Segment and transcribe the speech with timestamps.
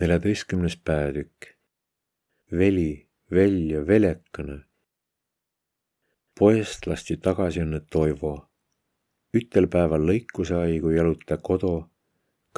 [0.00, 1.46] neljateistkümnes peatükk.
[2.52, 4.60] veli, välja, velekene.
[6.38, 8.48] poest lasti tagasi õnne Toivo.
[9.34, 11.74] ütel päeval lõikuse haigu jaluta kodu,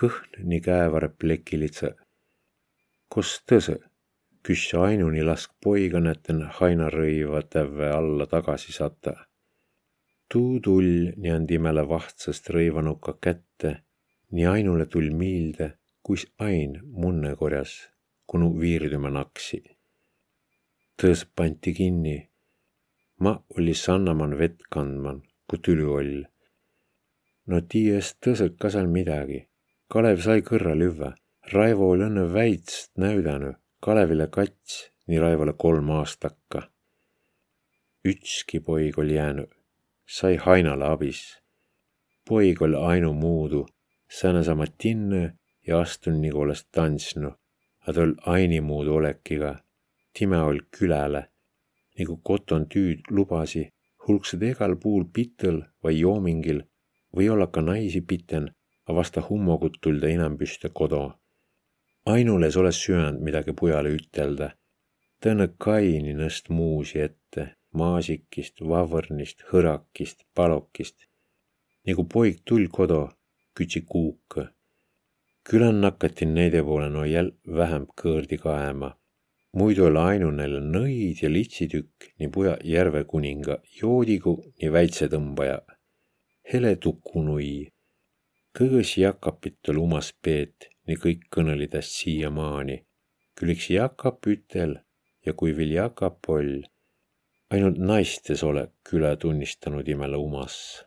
[0.01, 1.95] kõhn nii käevare plekilitse.
[3.09, 3.77] kos tõse,
[4.43, 9.17] küss ainuni lask poiga näten hainarõiva täve alla tagasi sata.
[10.29, 13.83] tuu tull nii and imele vahtsast rõivanuka kätte,
[14.31, 17.73] nii ainule tull miilde kuis ain munne korjas,
[18.27, 19.63] kunu viirdüma naksi.
[20.99, 22.19] tõõs pandi kinni.
[23.23, 26.23] ma oli sannaman vett kandman, kui tülü oll.
[27.47, 29.49] no tiies tõsõk ka seal midagi.
[29.93, 31.15] Kalev sai kõrra lüvva.
[31.53, 36.61] Raivo oli õnne väits näüdanud Kalevile kats, nii Raivole kolm aastaka.
[38.07, 39.51] Ütski poig oli jäänud,
[40.07, 41.23] sai Hainale abis.
[42.29, 43.67] poig oli ainumuudu,
[44.09, 47.35] sääne sama tinne ja astun nagu oleks tantsnud,
[47.87, 49.53] a tol ainimuudu olekiga.
[50.19, 51.23] time oll küläle,
[51.99, 53.63] nagu koton tüüd lubasi,
[54.07, 56.61] hulksed egal puul pitel vai joomingil
[57.17, 58.51] või olla ka naisi piten,
[58.89, 61.19] a vasta hummogut tulda inambüste kodo.
[62.07, 64.51] ainules oles süönud midagi pujale ütelda.
[65.23, 71.07] tõne kaini nõst muusi ette, maasikist, vavõrnist, hõrakist, palokist.
[71.87, 73.03] nagu poig tull kodo,
[73.55, 74.51] kütsi kuuka
[75.51, 78.91] Kylän nakkatin neide poole no jäl vähem kõõrdi kaema.
[79.59, 85.59] muidu oli ainunel nõid ja litsitükk nii puja järve kuninga joodigu nii väitsetõmbaja.
[86.53, 87.73] hele tukunui.
[88.59, 92.77] kõgõs Jakapit oli umas peet, nii kõik kõnelidest siiamaani.
[93.35, 94.79] küll üks Jakap ütel
[95.27, 96.63] ja kui veel Jakap oll,
[97.51, 100.85] ainult naistes ole küla tunnistanud imele umas.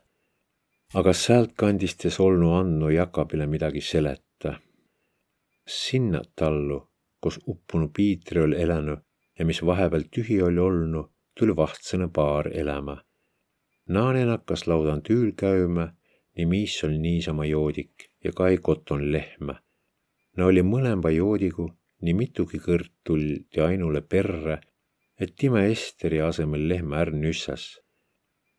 [0.93, 4.23] aga sealtkandistes olnu andnu Jakabile midagi selet
[5.67, 6.89] sinna tallu,
[7.21, 9.01] kus uppunu Piitri oli elänud
[9.39, 12.97] ja mis vahepeal tühi oli olnud, tuli vahtsõna paar elämä.
[13.89, 15.87] Naanen hakkas laudan tüül käymä,
[16.37, 19.55] nii miis oli niisama joodik ja kai koton lehmä.
[20.37, 21.67] No oli mõlema joodigu
[22.01, 24.59] nii mitugi kõrd tuldi ainule perre,
[25.19, 27.79] et time Esteri asemel lehmä ärq nüssas.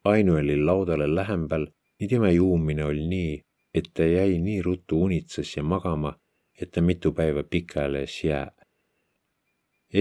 [0.05, 1.66] ainu oli laudale lähembal,
[2.00, 3.43] nii time juumine oli nii,
[3.75, 6.15] et ta jäi nii ruttu unitsas ja magama
[6.61, 8.50] et ta mitu päeva pikales jää.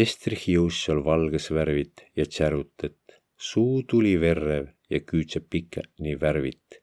[0.02, 6.82] Estrich jõus seal valges värvit ja tsärutet, suu tuli verrev ja küüdse pika nii värvit.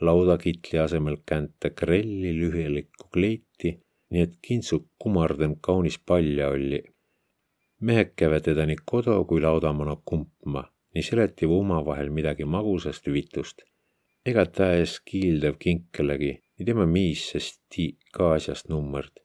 [0.00, 3.70] laudakitli asemel känta krelli lühelikku kleiti,
[4.10, 6.82] nii et kintsu kummardem kaunis palja oli.
[7.80, 10.62] mehed käivad teda nii kodu kui laudamana kumpma,
[10.94, 13.62] nii seletivad omavahel midagi magusast vitust.
[14.26, 19.22] ega ta ees kiildav kinkelegi ja tema miissesti ka asjast nummõrd.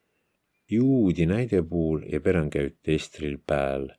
[0.71, 3.89] juudi näide puul ja perän käüt Estril pääl.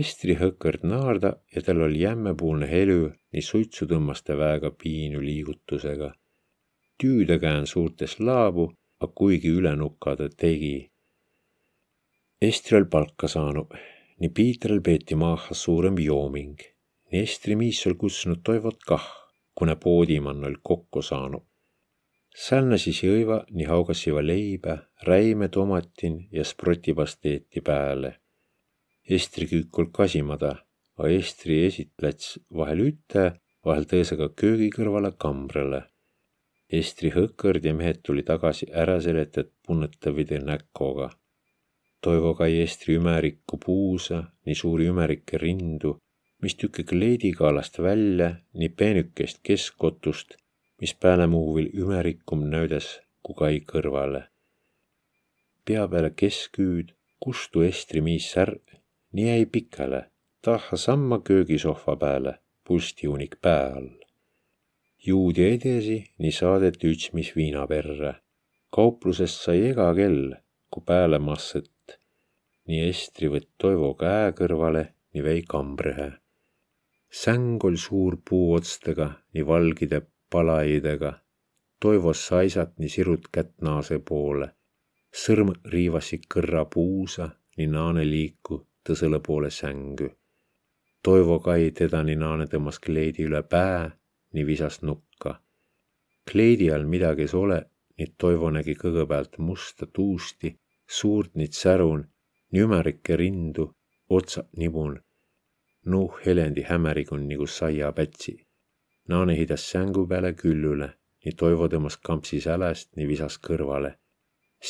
[0.00, 6.14] Estri hõkkõrd naarda ja tal oli jämmepuulne helü, nii suitsu tõmbas ta väega piinu liigutusega.
[7.02, 10.90] tüüda kään suurtes laabu, a kuigi üle nuka ta tegi.
[12.40, 13.76] Estri oli palka saanud,
[14.20, 16.56] nii Piitril peeti maaha suurem jooming.
[17.12, 19.06] nii Estri miis oli kutsunud Toivot kah,
[19.54, 21.49] kuna poodimann oli kokku saanud
[22.30, 28.12] Sännäsi jõiva nii haugasiva leibä, räime tomatin ja sprotipasteeti pääle.
[29.10, 30.52] Estri küük ol kasimada,
[30.96, 33.24] a Estri esitlets vahel üte,
[33.66, 35.82] vahel tõõsega köögi kõrvale kambrale.
[36.70, 41.08] Estri hõkkõrd ja mehed tuli tagasi ära seletet punnetavide näkoga.
[42.00, 45.96] Toivo kai Estri ümärikku puusa, nii suuri ümärike rindu,
[46.42, 50.38] mis tükke kleidikaalast välja, nii peenükest keskkotust
[50.80, 52.88] mis päälemuuvil ümerikum näüdes
[53.22, 54.22] ku kai kõrvale.
[55.64, 58.62] pea peale kesküüd kustu Estri miis särg,
[59.12, 60.00] nii jäi pikale,
[60.42, 62.32] taha samma köögisohva pääle,
[62.64, 63.90] pulstiunik pää all.
[65.06, 68.14] juudi edesi, nii saadeti üts mis viina perre.
[68.72, 70.32] kauplusest sai ega kell,
[70.70, 71.98] kui pääle masset.
[72.66, 76.12] nii Estri võtt Toivo käe kõrvale, nii vei kambrihe.
[77.22, 80.00] säng oli suur puuotstega, nii valgide
[80.30, 81.12] palaidega.
[81.80, 84.48] Toivos saisat nii sirut kätt naase poole.
[85.20, 87.24] sõrm riivasid kõrra puusa,
[87.58, 90.08] nii naane liiku tõsele poole sängu.
[91.02, 93.90] Toivo kai teda nii naane tõmbas kleidi üle pää,
[94.32, 95.32] nii visas nukka.
[96.30, 97.58] kleidi all midagi ei ole,
[97.98, 100.52] nii Toivo nägi kõigepealt musta tuusti,
[100.98, 102.04] suurt nii särun,
[102.52, 103.66] nii ümerikke rindu,
[104.08, 105.00] otsad nibun.
[105.84, 108.49] Nuh helendi hämerigun nagu saiapätsi
[109.10, 110.86] Naane hidas sängu peale küllule,
[111.24, 113.96] nii Toivo tõmbas kampsi säläst, nii visas kõrvale.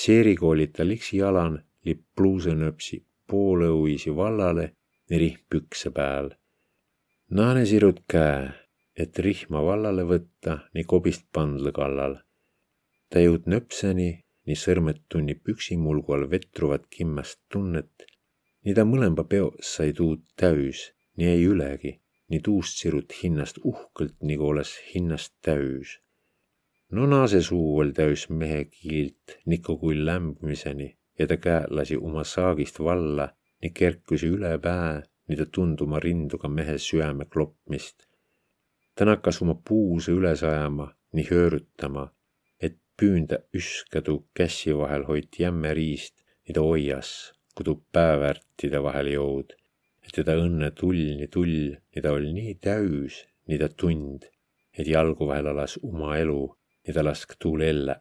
[0.01, 4.67] seerikoolita liksi jalan li pluusenöpsi poolõuisi vallale
[5.11, 6.31] ni rihm pükse pääl.
[7.31, 8.49] Naane sirut käe,
[8.97, 12.17] et rihma vallale võtta nii kobist pandla kallal.
[13.11, 14.11] ta jõud nöpseni,
[14.47, 18.07] nii sõrmed tunni püksimulgu all vetruvat kimmast tunnet,
[18.65, 24.17] nii ta mõlema peo sai tuud täüs, nii ei ülegi, nii tuust sirut hinnast uhkelt,
[24.23, 25.99] nagu oleks hinnast täüs
[26.91, 30.89] no naase suu oli täis mehe kiilt niku kui lämbimiseni
[31.19, 33.27] ja ta käe lasi oma saagist valla
[33.63, 38.07] ning kerkusi üle pää, nii ta tunduma rinduga mehe süäme klopmist.
[38.95, 42.05] ta nakkas oma puuse üles ajama, nii höörutama,
[42.61, 47.11] et püünda üskadu käsi vahel hoiti jämme riist, nii ta hoias,
[47.55, 49.55] kui tuu päevärtide vahel jõud,
[50.17, 54.27] teda õnne tull, nii tull, nii ta oli nii täüs, nii ta tund,
[54.73, 56.43] et jalgu vahel alas oma elu
[56.87, 58.01] ja ta lask tuul elle.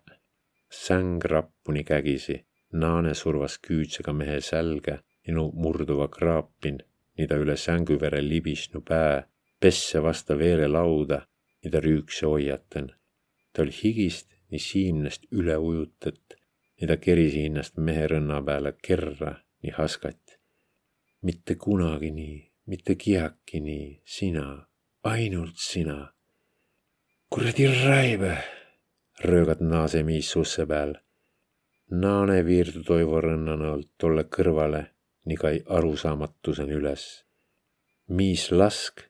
[0.70, 2.36] säng rappuni kägisi,
[2.72, 6.78] naane survas küüdsega mehe sälge, minu murduva kraapin,
[7.18, 9.26] nii ta üle sänguvere libisnu pää,
[9.60, 11.24] pesse vasta veerelauda,
[11.62, 12.92] nii ta rüükse hoiatan.
[13.54, 16.38] ta oli higist nii siimnest üle ujutat,
[16.78, 19.34] nii ta kerisi hinnast mehe rõnna peale kerra,
[19.64, 20.29] nii haskat.
[21.22, 24.46] Mitte kunagi nii, mitte kiaki nii, sina,
[25.04, 26.14] ainult sina.
[27.30, 28.38] kuradi raive
[29.20, 30.94] röögad naasemiis susse peal.
[32.02, 34.84] Naane viirdu Toivo rõnnanalt tolle kõrvale,
[35.26, 37.06] nii kai arusaamatuseni üles.
[38.08, 39.02] miis lask,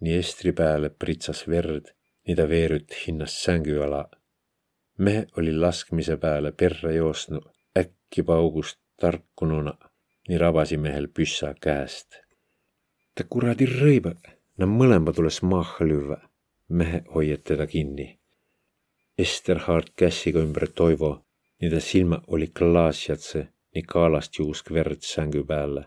[0.00, 1.90] nii estri peale pritsas verd,
[2.26, 4.08] nii ta veerüt hinnast sängüala.
[4.98, 7.40] mehe oli laskmise peale perre joosnu,
[7.76, 9.74] äkki paugust tarkununa,
[10.28, 12.20] nii rabasi mehel püssa käest.
[13.14, 14.12] ta kuradi rõibe,
[14.58, 16.20] nad mõlema tules maaha lüüa,
[16.68, 18.08] mehe hoiad teda kinni
[19.18, 21.10] Esterhard käsiga ümber Toivo,
[21.60, 23.40] nii ta silmä oli klaasjatse,
[23.72, 25.86] nii kaalast juusk verd sängy päälle.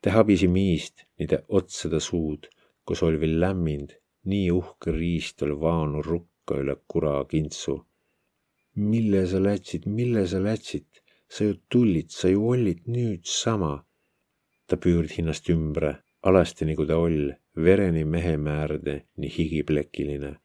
[0.00, 2.48] Te habisi miist, nii te otsada suud,
[2.88, 3.92] kus oli veel lämmind,
[4.32, 7.76] nii uhke riist oli vaanu rukka üle kura kintsu.
[8.74, 10.88] mille sa lätsid, mille sa lätsid,
[11.30, 13.84] sa ju tullid, sa ju olid nüüd sama.
[14.66, 20.36] ta püürd hinnast ümbre, alasti nagu ta oll, vereni mehe määrde, nii higiplekiline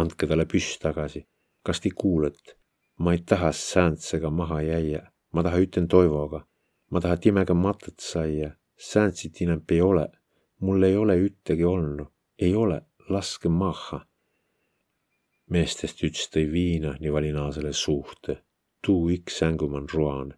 [0.00, 1.26] andke talle püss tagasi.
[1.62, 2.54] kas te kuulete?
[2.98, 5.02] ma ei taha sääntsega maha jäia,
[5.32, 6.40] ma taha ütlen Toivoga,
[6.90, 10.06] ma taha timega matet saia, sääntsit enam ei ole,
[10.60, 14.00] mul ei ole ühtegi olnud, ei ole, laske maha.
[15.50, 18.42] meestest üks tõi viina nii valinaasele suhte,
[18.84, 20.34] tuu üks sängumann ruan.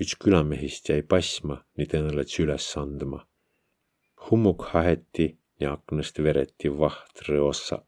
[0.00, 3.26] üks külamehist jäi passma, nii tõenäoliselt üles andma.
[4.30, 5.28] hummuk haheti
[5.60, 7.84] ja aknast vereti vahtre ossa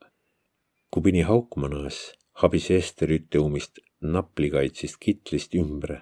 [0.96, 1.96] kui pini haukma naas,
[2.40, 5.98] habis Ester üteumist naplikaitsist kitlist ümbre.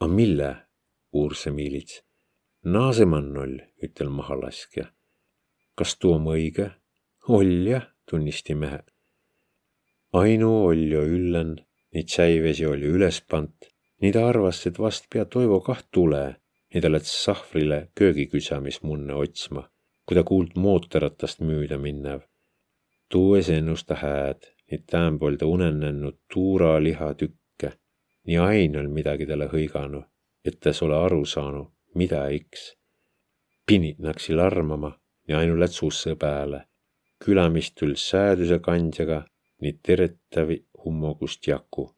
[0.00, 0.50] A mille?
[1.12, 2.00] uurse miilits.
[2.64, 3.54] naasemann oll,
[3.86, 4.88] ütel mahalaskja.
[5.78, 6.66] kas tuu om õige?
[7.28, 8.80] oll jah, tunnisti mehe.
[10.12, 11.54] ainu olju üllen,
[11.94, 13.70] nii tsäivesi oli üles pant,
[14.00, 16.24] nii ta arvas, et vast pea Toivo kah tule,
[16.74, 19.66] nii ta läts sahvrile köögiküsamismunne otsma,
[20.06, 22.30] kui ta kuuld mootorratast müüda minnev
[23.10, 27.70] tuues ennusta hääd, et tämpool ta unenennud tuuralihatükke.
[28.26, 30.02] nii ainul midagi talle hõiganu,
[30.44, 31.62] et ta sole aru saanu,
[31.94, 32.76] mida iks.
[33.66, 34.92] pinid naksil armama
[35.28, 36.66] ja ainu lätsusse pääle.
[37.24, 39.24] külamist tül sääduse kandjaga,
[39.60, 41.90] nii teretavi hummogust jaku.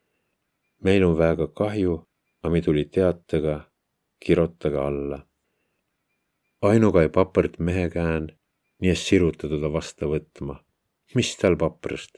[0.85, 1.95] meil on väga kahju,
[2.43, 3.61] a mi tuli teatega,
[4.21, 5.27] kirotage alla.
[6.63, 8.29] ainuga ei papert mehe kään,
[8.81, 10.61] nii et siruta teda vasta võtma
[11.15, 12.17] mis tal paprast?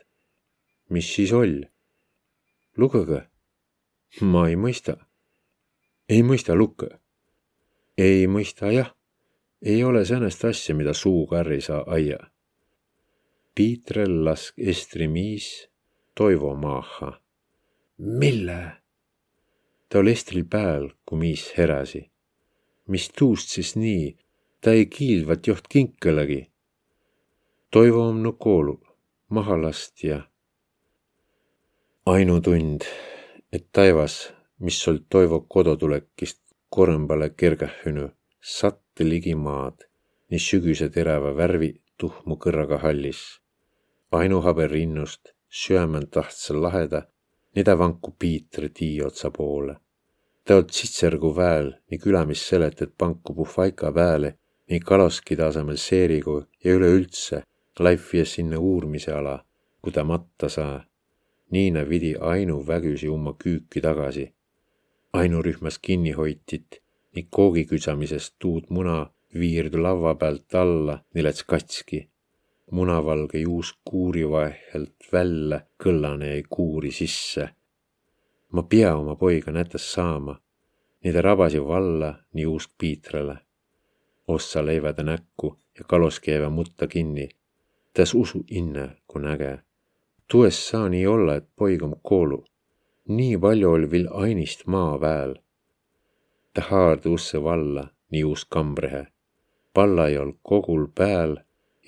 [0.90, 1.64] mis siis oll?
[2.76, 3.24] lugege.
[4.20, 4.96] ma ei mõista.
[6.08, 6.88] ei mõista lukke.
[7.98, 8.92] ei mõista jah.
[9.62, 12.18] ei ole säänest asja, mida suuga ärri saa aia.
[13.54, 15.68] Piitrel lask Estri miis
[16.14, 17.20] Toivo maaha.
[17.98, 18.72] mille?
[19.88, 22.10] ta oli Estril pääl, kui miis heräsi.
[22.86, 24.16] mis tuust siis nii,
[24.60, 26.50] ta ei kiilvat joht kinkelegi
[27.74, 28.80] Toivo on nu koolu
[29.28, 30.20] maha lastja.
[32.06, 32.80] ainutund,
[33.52, 36.40] et taevas, mis sul Toivo kodutulekist
[36.70, 38.08] korõmbale kergähünu,
[38.40, 39.88] satte ligi maad,
[40.30, 43.40] nii sügise terava värvi tuhmu kõrraga hallis.
[44.12, 47.02] ainuhaber rinnust, süämen tahtsa laheda,
[47.56, 49.76] nida vanku Piitri tiiotsa poole.
[50.44, 54.34] ta old sitsergu väel nii külamis seletet panku puhvaika peale,
[54.70, 56.34] nii kaloskide asemel seerigu
[56.64, 57.42] ja üleüldse
[57.78, 59.38] laifies sinna uurmise ala,
[59.82, 60.84] kui ta matta saa.
[61.50, 64.26] Niina vidi Ainu vägüsi oma küüki tagasi.
[65.12, 66.80] Ainu rühmas kinni hoitit
[67.14, 68.96] ning koogi kütsamisest tuud muna
[69.40, 72.08] viirdu lavva pealt alla, nii läts katski.
[72.70, 77.48] Munavalge juusk kuuri vahelt välja, kõllane jäi kuuri sisse.
[78.52, 80.40] ma pea oma poiga nätes saama,
[81.04, 83.36] nii ta rabasi valla nii juusk Piitrale.
[84.28, 87.28] ossa leivä ta näkku ja kalos keevä mutta kinni.
[87.94, 89.58] täs usu inne, kui näge.
[90.30, 92.44] tues saa nii olla, et poig om koolu.
[93.08, 95.34] nii palju oli viil ainist maa pääl.
[96.54, 99.06] ta haardu usse valla, nii juusk kambrihe
[99.74, 101.36] pallajal kogul pääl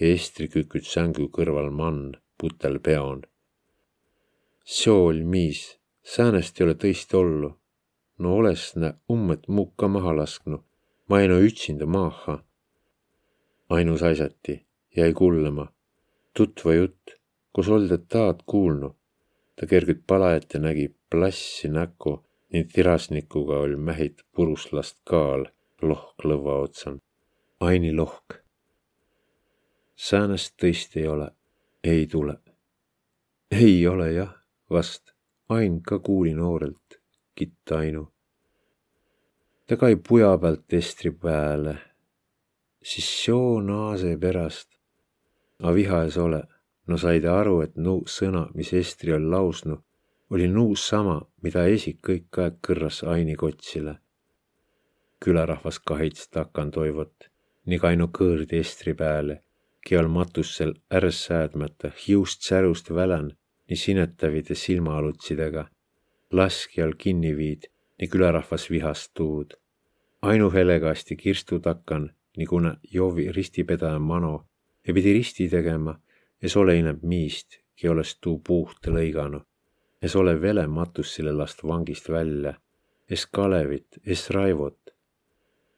[0.00, 3.22] ja estriküküd sängu kõrval mann, putel peon.
[4.64, 7.50] seo oli miis, säänest ei ole tõist ollu.
[8.18, 10.64] no oles nä ummet mukka maha lasknu,
[11.08, 12.44] ma ei no üksinda maaha.
[13.68, 15.72] ainus asjati, jäi kullama.
[16.34, 17.16] tutva jutt,
[17.52, 18.96] kus olde taad kuulnu.
[19.56, 22.22] ta kergüt palajat ja nägi plassi näku
[22.52, 25.46] ning tirasnikuga oli mähit puruslast kaal
[25.82, 27.00] lohk lõva otsan.
[27.60, 28.45] Aini lohk.
[29.96, 31.30] Säänest tõesti ei ole,
[31.84, 32.38] ei tule.
[33.50, 34.34] ei ole jah,
[34.70, 35.12] vast,
[35.48, 36.98] Ain ka kuuli noorelt,
[37.34, 38.12] kitt Ainu.
[39.66, 41.78] ta kai puja pealt estri pääle,
[42.82, 44.68] siis soo naase pärast.
[45.62, 46.42] A vihas ole,
[46.86, 49.80] no sai ta aru, et nuu sõna, mis Estri oli lausnud,
[50.30, 53.98] oli nuu sama, mida esik kõik aeg kõrras Aini kotsile.
[55.24, 57.30] külarahvas kahits takan toivot
[57.66, 59.40] ning ainu kõõrd estri pääle,
[59.86, 63.28] kial matussel ärs säädmata hiust särust välän,
[63.68, 65.68] nii sinetavide silmaalutsidega.
[66.32, 67.62] laskjal kinni viid,
[67.98, 69.54] nii külarahvas vihast tuud.
[70.22, 74.46] ainu helegasti kirstu takan, nii kuna Jovi ristipedaja mano
[74.86, 76.00] ja pidi risti tegema,
[76.42, 79.44] es ole ineb miist, ki oleks tuu puuht lõiganud.
[80.02, 82.54] es ole vele matussile last vangist välja,
[83.10, 84.90] es Kalevit, es Raivot,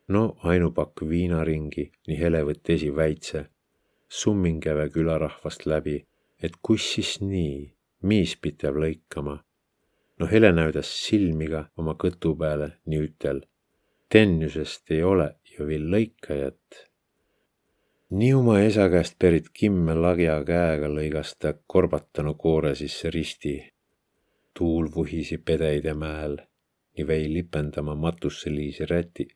[0.08, 2.90] no ainupakk viinaringi, nii helevõtt esi
[4.08, 4.18] väitse.
[4.18, 6.06] summin käve külarahvast läbi,
[6.42, 9.44] et kus siis nii, miis pitäv lõikama.
[10.18, 13.46] no Hele näüdas silmiga oma kõtu peale, nii ütel.
[14.08, 16.88] Tennüsest ei ole ju veel lõikajat.
[18.10, 23.72] nii oma esa käest pärit kimme lagja käega lõigas ta korbatanu koore sisse risti.
[24.54, 26.38] tuul vuhisi pedeide mäel,
[26.96, 29.28] nii vei lipendama matusseliisi räti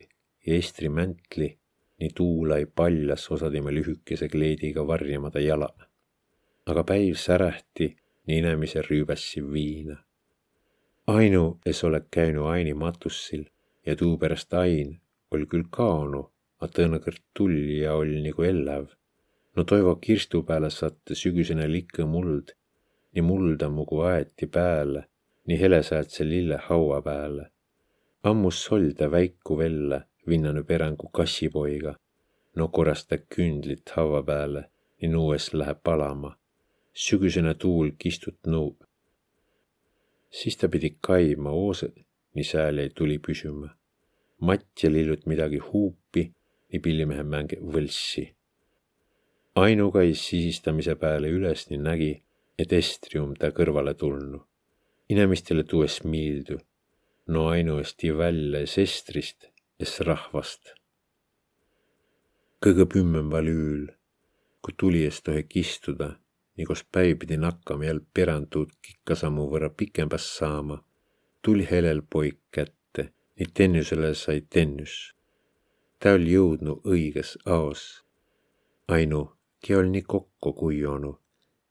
[0.46, 1.61] ja estri mäntli,
[2.02, 5.68] nii tuulai paljas osadime lühikese kleediga varjamada jala.
[6.66, 7.86] aga päiv särähti,
[8.26, 9.96] nii inemise rüübassi viina.
[11.06, 13.44] ainu, es ole käinud Aini matussil
[13.86, 16.24] ja tuupärast Ain oli küll kaonu,
[16.62, 18.86] a tõenäoliselt tuli ja oli nagu ellav.
[19.56, 22.56] no toivo kirstu peale satte sügisene likõ muld,
[23.12, 25.06] nii mulda mugu aeti pääle,
[25.46, 27.50] nii helesäätse lille haua pääle.
[28.22, 31.94] ammus solda väiku vella vinnanu perängu kassipoiga.
[32.56, 36.36] no korras ta kündlit haava pääle ja nuues läheb palama.
[36.94, 38.78] sügisene tuul kistut nuu.
[40.30, 41.92] siis ta pidi kaima oose,
[42.34, 43.68] nii sääl jäi tuli püsima.
[44.40, 46.32] Matt ja lillut midagi huupi,
[46.72, 48.24] nii pillimehe mänge võlssi.
[49.54, 52.12] Ainu käis sisistamise peale üles ning nägi,
[52.58, 54.46] et estrium ta kõrvale tulnu.
[55.08, 56.58] inimestele tuues miildu.
[57.26, 59.51] no Ainu esti välja sestrist
[59.82, 60.68] es rahvast.
[62.62, 63.86] kõige pümmembal üül,
[64.62, 66.08] kui tuli eest tohek istuda,
[66.54, 70.78] nii koos päiv pidi nakkama jälle peranduud kikkasammu võrra pikempas saama,
[71.42, 74.94] tuli helel poik kätte, nii tennüsele sai tennüs.
[75.98, 77.82] ta oli jõudnud õiges aos.
[78.88, 79.22] ainu,
[79.62, 81.16] ki oli nii kokku kuionu,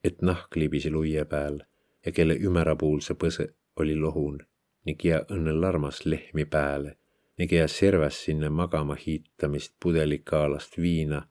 [0.04, 1.64] et nahk libisi luie peal
[2.06, 4.42] ja kelle ümerapuulse põse oli lohun,
[4.86, 6.98] nii kia õnne larmas lehmi pääle
[7.38, 11.22] nägi servas sinna magama hiitamist pudelikaalast viina,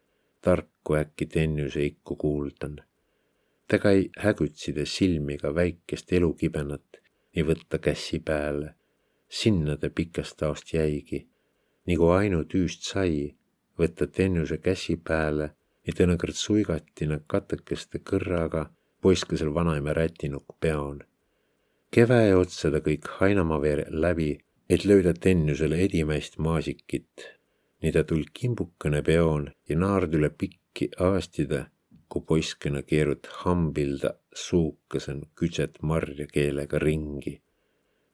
[0.40, 2.76] tarku äkki tennüse ikku kuuldan.
[3.68, 6.96] ta käi hägutside silmiga väikest elukibenat
[7.36, 8.74] ja võtta kässi pääle.
[9.28, 11.28] sinna ta pikast taost jäigi,
[11.86, 13.36] nagu ainult üüst sai,
[13.78, 15.50] võtta tennüse käsi pääle
[15.86, 18.66] ja tõenäoliselt suigatina katekeste kõrraga
[19.00, 21.00] poiskesel vanaema rätinuk peon.
[21.90, 24.38] keväe otsa ta kõik hainamaveer läbi
[24.70, 27.10] et löydä tennysele edimäist maasikit.
[27.82, 31.64] Niitä tuli kimpukene peon ja naardule pikki aastida,
[32.08, 37.42] kui poiskena keerut hambilda suukasen kütset marja keelega ringi.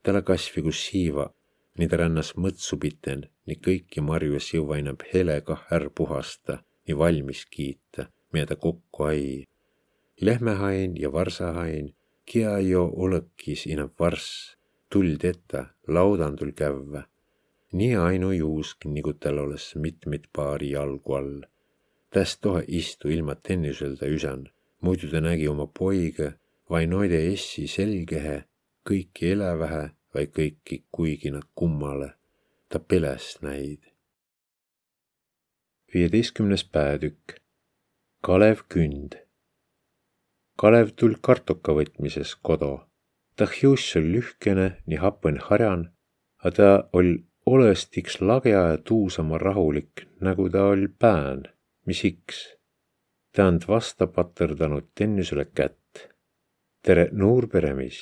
[0.03, 1.29] talle kasvi kui siiva,
[1.79, 8.09] nii ta rännas mõtsu piten, nii kõiki marju siuvainab hele kahär puhasta, nii valmis kiita,
[8.33, 9.45] mida kokku ai.
[10.21, 11.95] lehmehain ja varsahain
[12.25, 14.57] kia jo olõkis inämp varss,
[14.91, 17.03] tuld etta laudandul kävvä.
[17.73, 21.41] nii ainu juusk, nigu tal olõs mitmit paari jalgu all.
[22.11, 24.47] täs tohe istu ilma tennisõlda üsän,
[24.81, 26.33] muidu ta nägi oma poigõ
[26.71, 28.45] vai noide essi selgehe,
[28.89, 32.13] kõiki elävähe vai kõiki kuigi nad kummale.
[32.69, 33.83] ta peles näid.
[35.95, 37.41] viieteistkümnes päätükk.
[38.23, 39.15] Kalev Künd.
[40.57, 42.87] Kalev tul kartuka võtmises kodo
[43.37, 45.83] ta hiuss oll' lühkene, nii happen har'an,
[46.47, 47.19] a ta oll'
[47.53, 51.45] olõst iks lagja ja tuusama rahulik, nagu ta oll' pään,
[51.87, 52.39] mis iks.
[53.37, 56.09] ta and vasta patõrdanud tennüsele kätt.
[56.83, 57.99] tere, nuur peremis.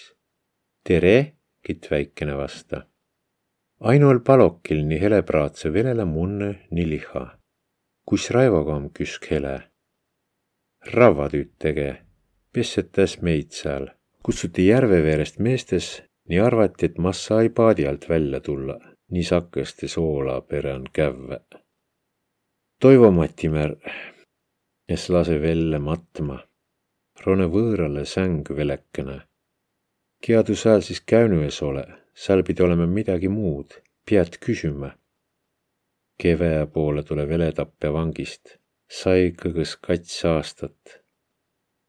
[0.86, 1.34] tere,
[1.66, 2.86] kitt väikene vasta.
[3.80, 7.24] ainu oll' palokil nii helepraadse verele munne, nii liha.
[8.06, 9.56] kuis Raivoga om, küsk hele.
[10.94, 11.90] ravvatüüd tege,
[12.52, 13.90] pessetäs meid sääl
[14.24, 18.78] kutsuti järve veerest meestes, nii arvati, et massa ei paadi alt välja tulla,
[19.12, 21.40] nii sakeste soola pere on kävve.
[22.80, 23.76] Toivo Matimäär,
[24.88, 26.38] kes lase velle matma,
[27.26, 29.20] rone võõrale säng velekene.
[30.24, 33.76] Kiadu sääl siis käynu es ole, sääl pidi olema midagi muud,
[34.08, 34.94] pead küsima.
[36.20, 38.56] Keveä poole tule veletappe vangist,
[38.88, 41.00] sai kõgõs kats aastat.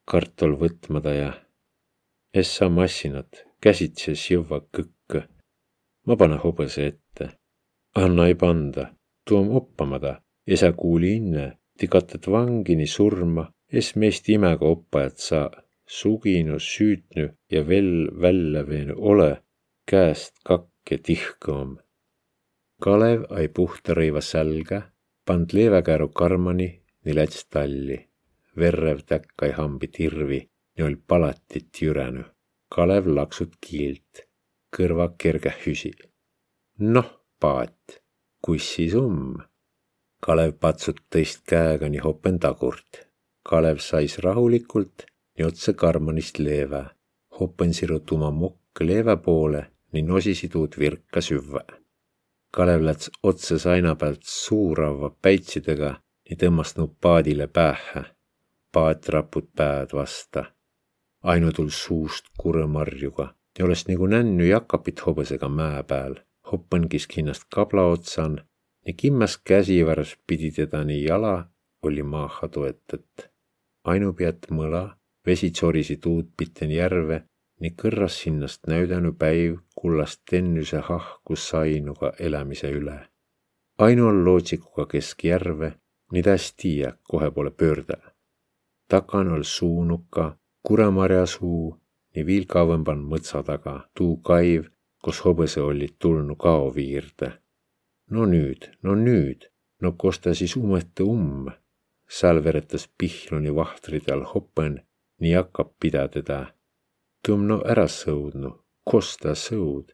[0.05, 1.29] kartul võtmada ja
[2.35, 5.21] Essa massinat käsitses jõvva kõkkõ.
[6.03, 7.29] Ma panna hobõse ette.
[7.95, 8.89] Anna ei panda,
[9.23, 10.17] tuu om oppamada.
[10.43, 11.45] Esa kuuli inne,
[11.79, 15.61] ti katet vangini surma, es meist imega oppajat saa.
[15.87, 19.29] Suginu, süütnü ja vel välja veenu ole,
[19.87, 21.71] käest kakke tihkõ om.
[22.83, 24.81] Kalev ai puhta rõiva sälga,
[25.23, 26.67] pand leeväkäru karmani,
[27.05, 28.01] nii läts talli.
[28.55, 30.41] verrev täkkai hambi tirvi
[30.77, 32.23] ja oli palatit jüränu.
[32.75, 34.25] Kalev laksut kiilt,
[34.75, 35.91] kõrva kerge hüsi.
[36.79, 38.01] noh, paat,
[38.41, 39.35] kus siis um?
[40.21, 43.05] Kalev patsut tõist käega nii hopen tagurt.
[43.45, 45.05] Kalev sais rahulikult
[45.37, 46.89] nii otse karmanist leevä.
[47.39, 51.61] hopen sirut oma mokk leevä poole, nii nosisi tuud virka süvvä.
[52.51, 58.03] Kalev läts otse saina pealt suurava päitsidega nii tõmbas nu paadile päähä.
[58.71, 60.54] paat raput päät vasta
[61.25, 66.19] ainutul suust kurõmarjuga ja olles nagu nännu jakapit hobõsega mäe pääl.
[66.51, 68.37] Hoppen kisk hinnast kabla otsan
[68.85, 71.49] ja kimmas käsivärs pidi teda nii jala
[71.81, 73.31] oli maaha toetet.
[73.83, 77.23] ainupealt mõla, vesi tsorisi tuud pitten järve,
[77.61, 82.99] nii kõrras hinnast näüdänu päiv kullast tennüse hahku sainuga elämise üle.
[83.77, 85.73] ainu on lootsikuga keskjärve,
[86.11, 87.97] nii ta hästi tiiä, kohe poole pöörde.
[88.87, 91.77] takan ol suunuka Kuremarjasuu
[92.17, 94.63] ja viil kauempan mõtsa taga tuu kaiv,
[95.05, 97.27] kos hobõse olid tulnu kao viirde.
[98.13, 99.45] no nüüd, no nüüd,
[99.81, 101.51] no kos ta siis umete umm?
[102.17, 104.79] sääl veretas Pihloni vahtrid all hopen,
[105.21, 106.39] nii hakkab pida teda.
[107.27, 108.51] tõmm no ära sõudnu,
[108.83, 109.93] kos ta sõud?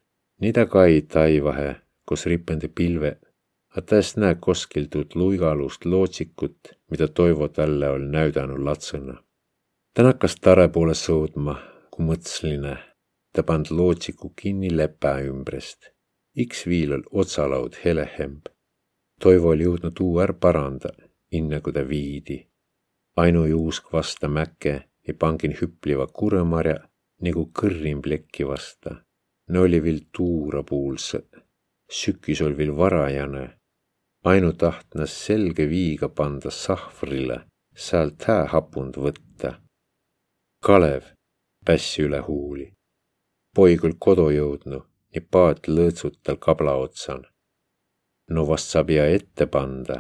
[0.53, 1.71] ta kai taivahe,
[2.05, 3.11] kos ripende pilve,
[3.75, 9.17] a es näe koskil tuud luigalust lootsikut, mida Toivo talle ol näüdanud latsõna
[9.93, 11.57] ta nakkas tare poole sõudma,
[11.91, 12.77] kui mõtsline.
[13.33, 15.91] ta pand lootsiku kinni lepä ümbrest.
[16.35, 18.47] iks viil ol otsalaud helehemb.
[19.21, 20.89] Toivo oli jõudnud uu är paranda,
[21.31, 22.47] inne kui ta viidi.
[23.17, 24.73] ainu juusk vasta mäke
[25.07, 26.77] ja pangin hüpliva kurõmarja
[27.21, 28.95] nagu kõrrim plekki vasta.
[29.49, 31.19] no oli viil tuurapuulse.
[31.91, 33.45] sükis ol viil varajane.
[34.23, 37.41] ainu tahtnas selge viiga panda sahvrile,
[37.75, 39.30] sealt hää hapund võtta
[40.65, 41.01] Kalev
[41.65, 42.67] pässi üle huuli.
[43.57, 44.77] poig oll' kodo jõudnu
[45.15, 47.23] ja paat lõõtsut tal kabla otsan.
[48.29, 49.95] no vast saab ja ette panda.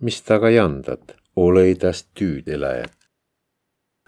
[0.00, 2.96] mis taga jandat, olõ-i tast tüüd eläjät.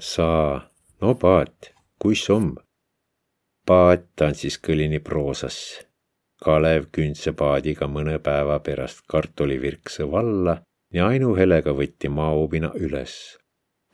[0.01, 0.67] saa,
[1.01, 2.57] no paat, kuis om?
[3.67, 5.59] paat tantsis kõlini proosas.
[6.45, 10.57] Kalev kündse paadiga mõne päeva pärast kartulivirkse valla
[10.93, 13.15] ja ainuhelega võtti maaobina üles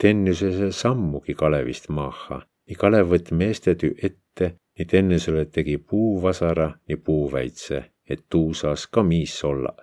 [0.03, 2.37] Tennüsese sammugi Kalevist maaha
[2.71, 9.03] ja Kalev võtt meestetü ette, et Ennesele tegi puuvasara ja puuväitse, et tuu saas ka
[9.03, 9.75] miis olla.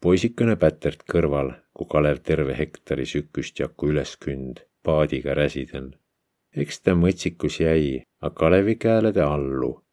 [0.00, 5.92] poisikene Pätert kõrval, kui Kalev terve hektari süküst jaku üles künd, paadiga räsiden.
[6.56, 9.84] eks ta mõtsikus jäi, a Kalevi käele ta allu.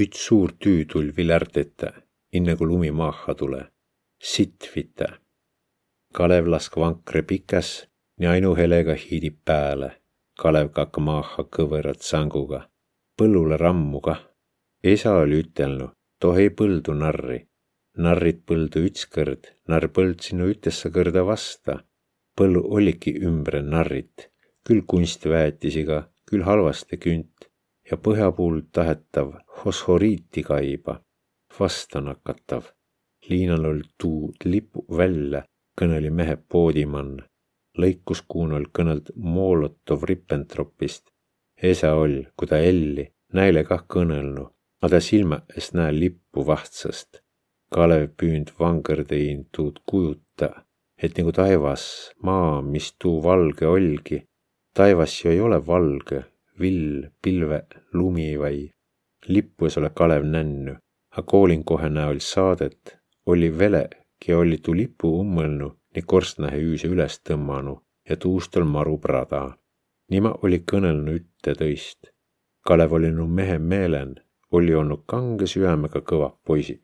[0.00, 1.12] üts suur tüü tul
[1.56, 1.92] ette,
[2.32, 3.72] inne kui lumi maaha tule.
[4.18, 5.08] sitt vite.
[6.12, 7.89] Kalev lask vankre pikäs
[8.20, 9.90] ja ainuhelega hiidib pääle.
[10.40, 12.60] Kalev kakka maaha kõverat sanguga,
[13.18, 14.20] põllule rammu kah.
[14.84, 17.40] esa oli ütelnud, tohi põldu narri.
[17.96, 21.84] narrid põldu ütskõrd, narr põld sinu ütessa kõrda vasta.
[22.36, 24.30] põllu oligi ümbre narrit,
[24.66, 27.50] küll kunstväetisiga, küll halvaste künt
[27.90, 31.00] ja põhja puhul tahetav fosforiiti kaiba,
[31.58, 32.64] vasta nakatav.
[33.28, 35.44] liinal oli tuud lipu välja,
[35.80, 37.29] kõneli mehe poodimann.
[37.78, 41.10] Lõikuskuun oli kõneld Molotov-Ribbentropist.
[41.62, 43.04] esa oll, kui ta elli,
[43.36, 44.46] näile kah kõnelnu,
[44.82, 47.20] a ta silma es näe lippu vahtsast.
[47.70, 50.48] Kalev püünd vangõrdein tuud kujuta,
[50.96, 51.84] et nagu taevas,
[52.22, 54.24] maa, mis tuu valge olgi.
[54.74, 56.24] taevas ju ei ole valge,
[56.58, 58.70] vill, pilve, lumi vai.
[59.28, 60.76] lippu es ole Kalev nännu,
[61.16, 63.88] a koolin kohe näol saadet, oli vele,
[64.20, 69.42] ki oli tuu lipu ummõlnu, nii korstnahe üüse üles tõmmanu ja tuust ol maru prada.
[70.10, 72.10] Nima oli kõnelnu ütte tõist.
[72.66, 74.14] Kalev oli nu mehe meelen,
[74.52, 76.80] oli olnud kange süämega kõva poisi.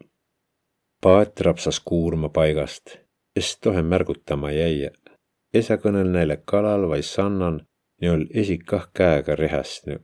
[1.03, 2.99] paat rapsas kuurma paigast,
[3.37, 4.90] es tohe märgutama jäie.
[5.55, 7.66] esa kõnel näile kalal vai sannan,
[8.01, 9.99] nii ol esik kah käega rehästnu.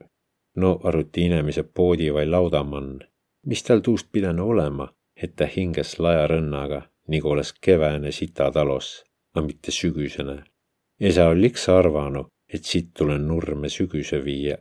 [0.55, 2.99] no arvuti inemise poodi vai laudamann,
[3.45, 6.27] mis tal tuust pidanu olema, et ta hinges laja
[7.03, 9.03] rõnnaga, nagu oleks keväene sitatalos,
[9.35, 10.43] a mitte sügüsene.
[10.99, 14.57] esa ol iks arvanu, et siit tulen nurme sügüse viia.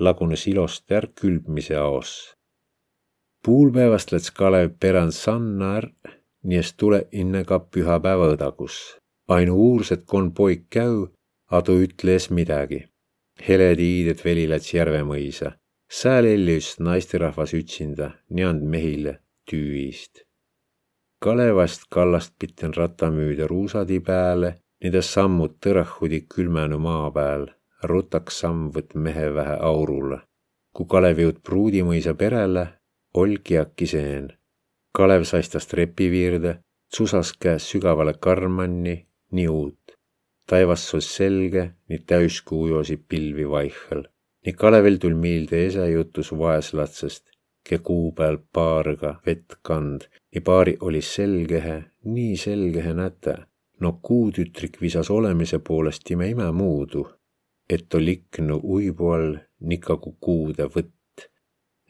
[0.00, 2.34] lagunes ilost ärk külbmise aos.
[3.44, 5.90] puulpäevast läts Kalev perand sanna är,
[6.44, 8.98] nii es tule inne ka pühapäeva õdagus.
[9.28, 11.08] ainu uurs, et kon poik käü
[11.50, 12.88] Adu ütles midagi.
[13.48, 15.58] heletiidet veli läts Järvemõisa.
[15.90, 20.24] Sääl ellis naisterahvas ütsinda, nii and mehile tüüist.
[21.22, 27.46] Kalevast kallast pitten ratamüüda ruusadi pääle, niitä sammud tõrahudi külmänu maa pääl,
[27.82, 30.20] rutaks samm võt mehe vähe aurulle.
[30.74, 32.64] kui Kalev jõud Pruudimõisa perele,
[33.14, 34.32] olgi äkki seen.
[34.92, 36.58] Kalev saistas trepiviirde,
[36.90, 38.96] tsusas käes sügavale karmanni,
[39.30, 39.84] nii uut
[40.46, 44.04] taivas sul selge, nii täiskuu josi pilvi vaihel.
[44.44, 47.24] nii Kalevil tul miilde esa jutus vaeslatsest,
[47.68, 51.76] ke kuu peal paarga vett kand, nii paari oli selgehe,
[52.14, 53.34] nii selgehe näte.
[53.80, 57.02] no kuutütrik visas olemise poolest ime ime muudu,
[57.68, 61.28] et ol iknu uibu all nikagu kuude võtt.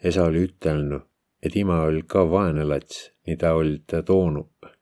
[0.05, 1.01] esa oli ütelnu,
[1.43, 4.75] et ima oli ka vaene lats, nii ta oli ta toonud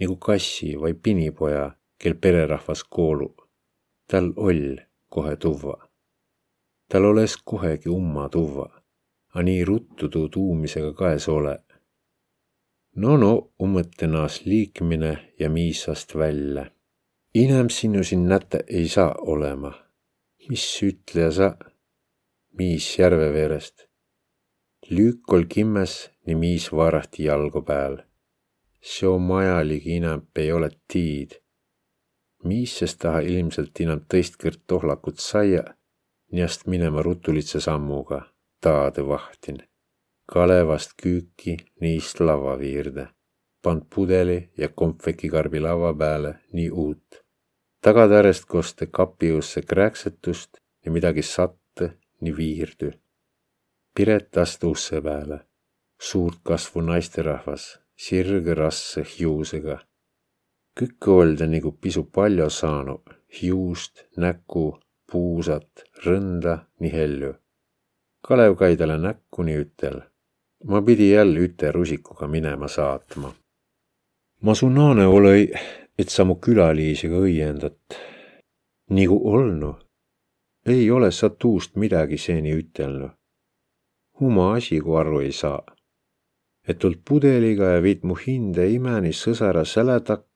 [0.00, 1.70] nagu kassi või pinipoja
[2.00, 3.34] kel pererahvas koolu.
[4.10, 5.76] tal oll kohe tuvva.
[6.88, 8.79] tal oles kohegi umma tuvva,
[9.34, 11.56] a nii ruttu tuu tuumisega kaes ole.
[12.96, 16.66] no no, ummõtte naas liikmine ja miissast välja.
[17.34, 19.72] inem sinu siin näte ei saa olema.
[20.48, 21.50] mis ütleja sa?
[22.58, 23.86] miis järve veerest.
[24.90, 28.02] lüük ol kimmes, nii miis vaarahti jalgu peal.
[28.80, 31.40] seo majalik inämp ei ole tiid
[32.44, 35.64] miisses taha ilmselt enam teist kõrd tohlakut saia,
[36.32, 38.22] niast minema rutulitsa sammuga,
[38.60, 39.58] taade vahtin.
[40.32, 43.08] Kalevast küüki niist lava viirde,
[43.62, 47.24] pand pudeli ja kompvekikarbi lava peale nii uut.
[47.80, 52.90] tagatäärest koste kapiusse kräksetust ja midagi satte nii viirdu.
[53.94, 55.40] Piret astu usse peale,
[56.00, 59.80] suurt kasvu naisterahvas, sirge rasse hiusega
[60.80, 64.64] kõkke olda nagu pisu palju saanud, hiust, näkku,
[65.10, 67.32] puusat, rõnda, nii helju.
[68.26, 70.00] Kalev kai talle näkku nii ütel.
[70.64, 73.32] ma pidi jälle üte rusikuga minema saatma.
[74.42, 75.34] ma su naane olõ,
[75.98, 77.98] et sa mu külaliisega õiendat.
[78.90, 79.74] nagu olnu.
[80.66, 83.10] ei ole sa tuust midagi seni ütelnud.
[84.20, 85.62] oma asi, kui aru ei saa.
[86.68, 90.30] et tuld pudeliga ja viid mu hinde imeni sõsara säle takka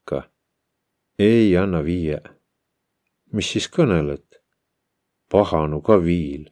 [1.19, 2.19] ei anna viie.
[3.33, 4.25] mis siis kõneled?
[5.31, 6.51] pahanu ka viil.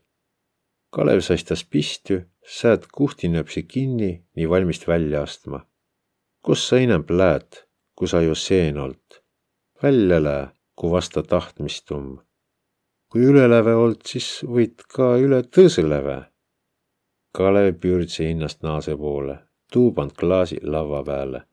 [0.93, 5.67] Kalev saistas pistü, säät kuhtinööpsi kinni, nii valmist välja astma.
[6.45, 7.65] kus sa inämb läät,
[7.97, 9.23] kui sa ju seen olt?
[9.83, 12.19] välja lää, kui vasta tahtmistum.
[13.09, 16.19] kui üleläve olt, siis võid ka üle tõõsõ läve.
[17.33, 19.39] Kalev püürdse hinnast naase poole,
[19.73, 21.47] tuuband klaasi lava peale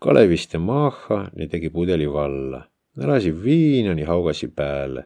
[0.00, 2.62] Kalevist ja maaha, nii tegi pudeli valla.
[2.96, 5.04] lasi viina, nii haugasi pääle.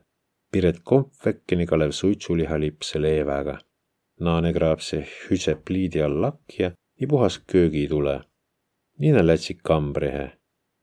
[0.52, 3.58] Piret kompvekeni Kalev suitsuliha lipse leeväga.
[4.20, 8.20] Naane kraab see hüse pliidi all lakja, nii puhas köögitule.
[8.98, 10.26] Niina lätsi kambrihe.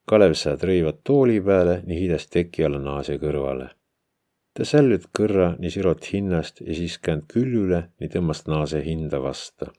[0.10, 3.70] Kalev saad rõivad tooli peale, nii hides teki alla naase kõrvale.
[4.54, 9.72] ta sällüt kõrra nii sirot hinnast ja siis känd küljüle, nii tõmbas naase hinda vasta.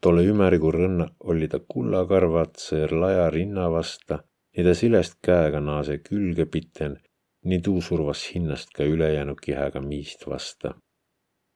[0.00, 4.22] tolle ümerigu rõnna oli ta kullakarvatse laja rinna vasta,
[4.56, 6.96] nii ta silest käega naase külge piten,
[7.44, 10.74] nii tuu survas hinnast ka ülejäänu kihäga miist vasta.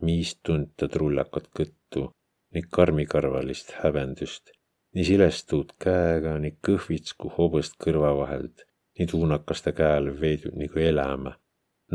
[0.06, 2.08] Miist tunta trullakot kõttu,
[2.54, 4.54] nii karmikarvalist häbendust
[4.94, 8.64] nii silestuud käega, nii kõhvits kui hobõst kõrva vahelt,
[8.98, 11.36] nii tuunakas ta käel veidud nagu elämä.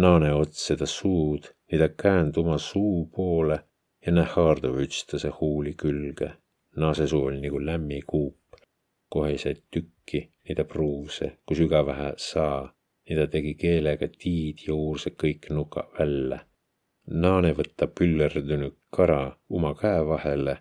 [0.04, 3.60] naane ots seda suud, nii ta käänd oma suu poole
[4.06, 6.32] ja näe haarduv ütstase huuli külge.
[6.76, 8.60] naase suu oli nagu lämmi kuup,
[9.10, 12.74] kohe sai tükki, nii ta pruuse, kui sügavähe saa,
[13.10, 16.40] nii ta tegi keelega tiid ja uurse kõik nuka välja.
[17.08, 20.58] Naane võtta püllerdunud kara oma käe vahele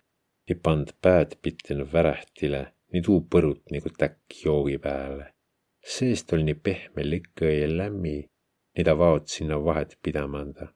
[0.49, 2.61] ja pand pääd pitten värähtile,
[2.93, 5.31] nii tuu põrut nagu täkk joogi pääle.
[5.95, 8.17] seest oli nii pehme likõ ja lämmi,
[8.77, 10.67] nii ta vaot sinna vahet pidamanda.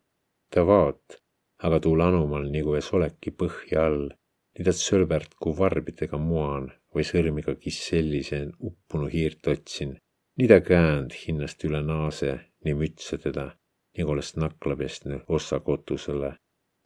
[0.54, 1.20] ta vaot,
[1.66, 4.10] aga tuu lanumal nagu es oleki põhja all,
[4.58, 9.98] nii ta sõlbert kui varbidega moan või sõrmiga kis sellise uppunu hiirt otsin,
[10.38, 12.32] nii ta käänd hinnast üle naase,
[12.66, 13.52] nii mütsa teda,
[13.98, 16.36] nagu oleks nakla pestnud ossa kotusele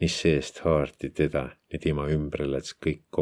[0.03, 3.19] mis seest haarti teda ja tema ümber läts kõik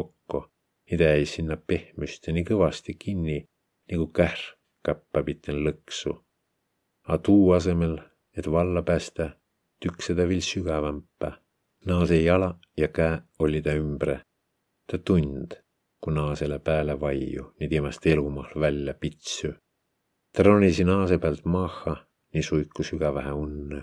[0.90, 3.36] ja ta jäi sinna pehmüste nii kõvasti kinni
[3.92, 4.40] nagu kähr
[4.84, 6.12] käppapiten lõksu.
[7.12, 7.94] A tuu asemel,
[8.36, 9.30] et valla päästä,
[9.80, 11.38] tükse ta viil sügavampa.
[11.86, 14.20] naase jala ja käe oli ta ümbre.
[14.86, 15.54] ta tund,
[16.00, 19.52] kui naasele pääle vaiu, nii temast elumahl välja pitsu.
[20.32, 21.96] ta ronisi naase pealt maha,
[22.34, 23.82] nii suiku sügavahe unne.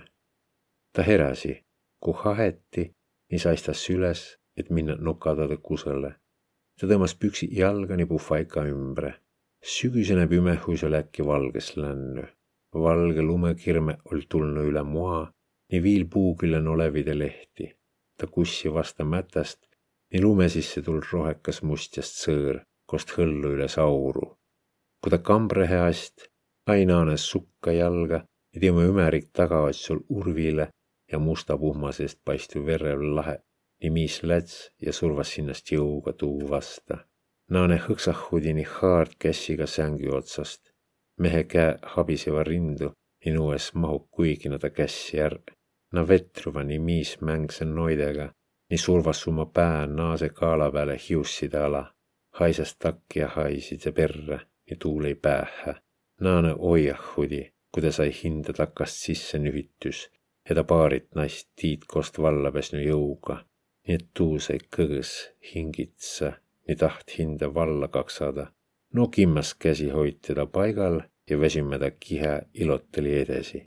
[0.93, 1.53] ta heräsi
[1.99, 2.83] kui haheti,
[3.31, 4.21] nii saistas üles,
[4.57, 6.11] et minna nokadade kusele.
[6.79, 9.13] ta tõmbas püksid jalga nii puhvaika ümbre.
[9.73, 12.23] sügisene pimehus oli äkki valges lännu.
[12.85, 15.21] valge lumekirme oli tulnud üle moa,
[15.71, 17.75] nii viil puu külje olevide lehti.
[18.17, 19.59] ta kussi vasta mätast,
[20.11, 24.25] nii lume sisse tul rohekas mustjast sõõr, kost hõllu üle sauru.
[25.01, 26.27] kui ta kambrehe ast,
[26.67, 30.69] ainaanes sukka jalga ja tema ümerik tagaotsul urvile
[31.11, 33.39] ja musta puhma seest paistuv verev lahe
[33.83, 37.05] nimis läts ja survas sinnast jõuga tuu vasta.
[37.49, 40.61] Naane hõksahudini haard käsiga sängi otsast.
[41.19, 42.91] mehe käe habiseva rindu
[43.25, 45.39] ja nuues mahub kuigi ta kässi är.
[45.93, 48.31] Na vetruva nii miis mängse noidega,
[48.69, 51.93] nii survas oma pää naase kaala peale hiusside ala.
[52.39, 55.73] haisas takki ja haisid see perre ja tuul ei päähä.
[56.21, 60.07] Naane oiahudi, kui ta sai hinda takast sisse nühitus
[60.49, 63.35] ja ta paarit naist tiit kost valla pesnu jõuga,
[63.87, 65.11] nii et tuu sai kõõs
[65.51, 66.31] hingitsa,
[66.67, 68.51] nii taht hinda valla kaksada.
[68.93, 73.63] no kimmas käsi hoid teda paigal ja väsime ta kihe iloteli edasi.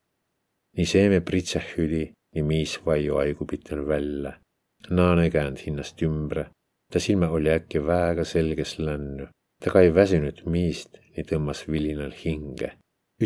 [0.76, 4.32] nii seeme pritsehüdi, nii miis vaiu aigupiten välja.
[4.90, 6.50] naane käänd hinnast ümbre,
[6.92, 9.26] ta silme oli äkki väega selges lännu.
[9.64, 12.72] ta ka ei väsinud miist, nii tõmbas vilinal hinge.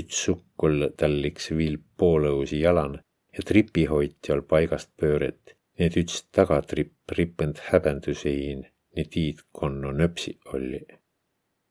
[0.00, 2.98] Üks sukkul tal liks viil poolõusi jalan
[3.36, 8.64] ja tripihoitjal paigast pööret, nii et üts tagatripp ripend häbendusiin,
[8.96, 10.82] nii tiid konno nöpsi olli.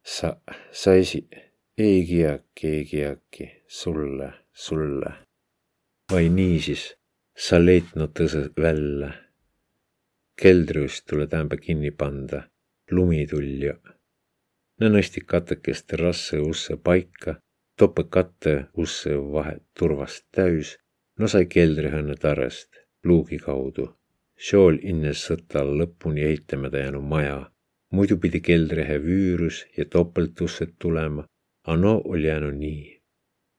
[0.04, 0.38] sa,
[0.72, 1.28] sa esi,
[1.78, 5.14] ei kiaki, ei kiaki, sulle, sulle.
[6.12, 6.94] vai niisiis,
[7.36, 9.12] sa leitnud tõse välja.
[10.42, 12.44] keldriust tule tämbe kinni panda,
[12.92, 13.74] lumi tulja.
[14.80, 17.40] Nä nõsti katekest rasse usse paika,
[17.78, 20.78] toppe katte usse vahet turvast täis
[21.20, 23.88] no sai keldrihõnne tarrest luugi kaudu.
[24.46, 27.52] Shool innes sõtta lõpuni eitamata jäänud maja.
[27.96, 31.24] muidu pidi keldrihe vüürus ja topeltussed tulema,
[31.68, 33.02] a no oli jäänud nii.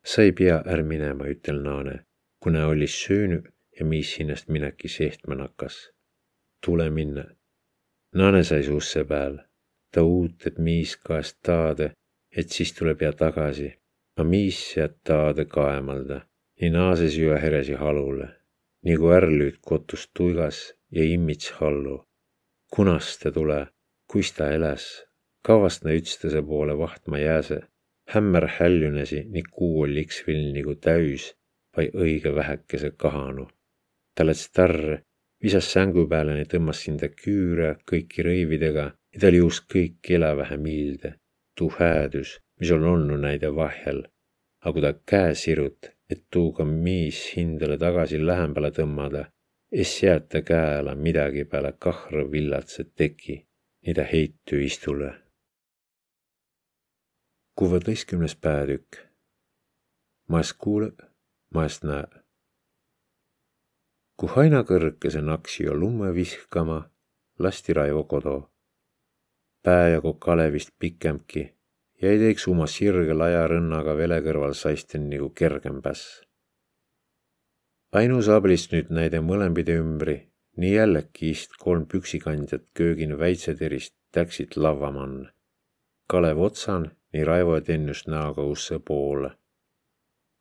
[0.05, 2.05] sa ei pea är minema, ütel naane,
[2.43, 3.47] kuna oli söönud
[3.79, 5.91] ja mis hinnast minagi sehtma nakkas.
[6.67, 7.25] tule minna.
[8.15, 9.39] naane sai susse peal.
[9.93, 11.93] ta uut, et miis kaest taade,
[12.37, 13.73] et siis tuleb ja tagasi.
[14.19, 16.21] Jääd taade kaemalda?
[16.61, 18.29] Nii naases jõe heresi halule,
[18.89, 22.05] nagu ärlüüd kotus tuigas ja immits hallu.
[22.73, 23.67] kunas ta tule,
[24.11, 24.85] kuis ta eläs,
[25.43, 27.61] kavast na ütstese poole vahtma jääse,
[28.09, 31.35] hämmer häljunesi nii kuu oli iks vill nagu täis
[31.77, 33.49] vai õige vähekese kahanu.
[34.15, 35.03] ta läts tarre,
[35.43, 40.57] visas sängu peale ja tõmbas sinda küüre kõiki rõividega ja ta oli just kõik elävähe
[40.57, 41.15] miilde,
[41.57, 44.03] tuu häädus, mis on olnud näide vahel.
[44.61, 49.27] aga kui ta käe sirut, et tuuga miis hindale tagasi lähembale tõmmada,
[49.73, 53.47] es jäeta käela midagi peale kahra villatset teki,
[53.87, 55.15] mida heitu istule.
[57.55, 58.97] kuueteistkümnes peatükk.
[60.29, 60.93] maest kuule,
[61.55, 62.07] maest näe.
[64.17, 66.91] kui aina kõrgese naksi jo lumme vihkama,
[67.39, 68.51] lasti Raivo kodu.
[69.63, 71.56] pää jagu Kalevist pikemki
[72.03, 76.23] ja ei teeks oma sirge laia rõnnaga vele kõrval saisten nagu kergem päss.
[77.93, 80.17] ainus ablist nüüd näide mõlempide ümbri,
[80.61, 85.29] nii jällegi ist kolm püksikandjat köögin väitseterist täksid lavamann.
[86.09, 89.31] Kalev otsan, nii Raivo ja Tennus näoga usse poole.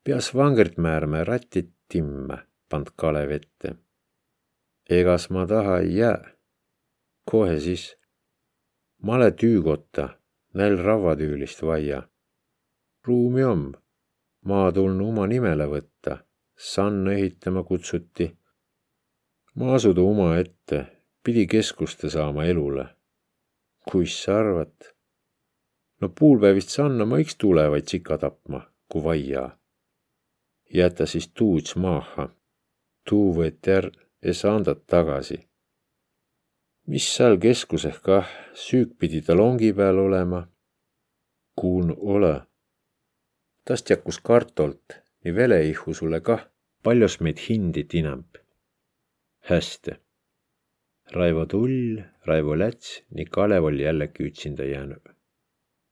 [0.04, 2.38] peas vangert määrme ratid timme,
[2.68, 3.76] pand Kalev ette.
[4.90, 6.30] egas ma taha ei jää.
[7.30, 7.96] kohe siis.
[9.02, 10.08] male tüügotta,
[10.56, 12.02] näil ravvatüülist vaia.
[13.06, 13.64] ruumi om,
[14.48, 16.16] maa tulnu oma nimele võtta,
[16.70, 18.26] sann ehitama kutsuti.
[19.54, 20.78] ma asuda oma ette,
[21.22, 22.86] pidi keskuste saama elule.
[23.90, 24.76] kuis sa arvad?
[26.00, 29.46] no puulpäevist sanna ma iks tule vaid sika tapma, kui vaia
[30.74, 32.28] jäta siis tuuts maaha.
[33.08, 33.86] tuu võeti är
[34.22, 35.38] ja saandat tagasi.
[36.86, 38.28] Mis seal keskuseh kah,
[38.64, 40.48] süük pidi ta longi peal olema.
[41.58, 42.34] kuulnu ole.
[43.64, 44.86] tast jakkus kartolt,
[45.24, 46.42] nii veleihu sulle kah,
[46.82, 48.30] paljus meid hindit inämb.
[49.48, 49.92] hästi.
[51.16, 55.16] Raivo Tull, Raivo Läts, nii Kalev oli jällegi üksinda jäänud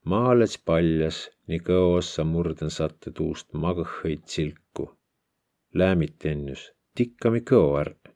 [0.05, 4.91] maalets paljas, nii kõossa murden satte tuust magõhõid silku.
[5.75, 8.14] Läämit ennus, tikkami kõo ärq.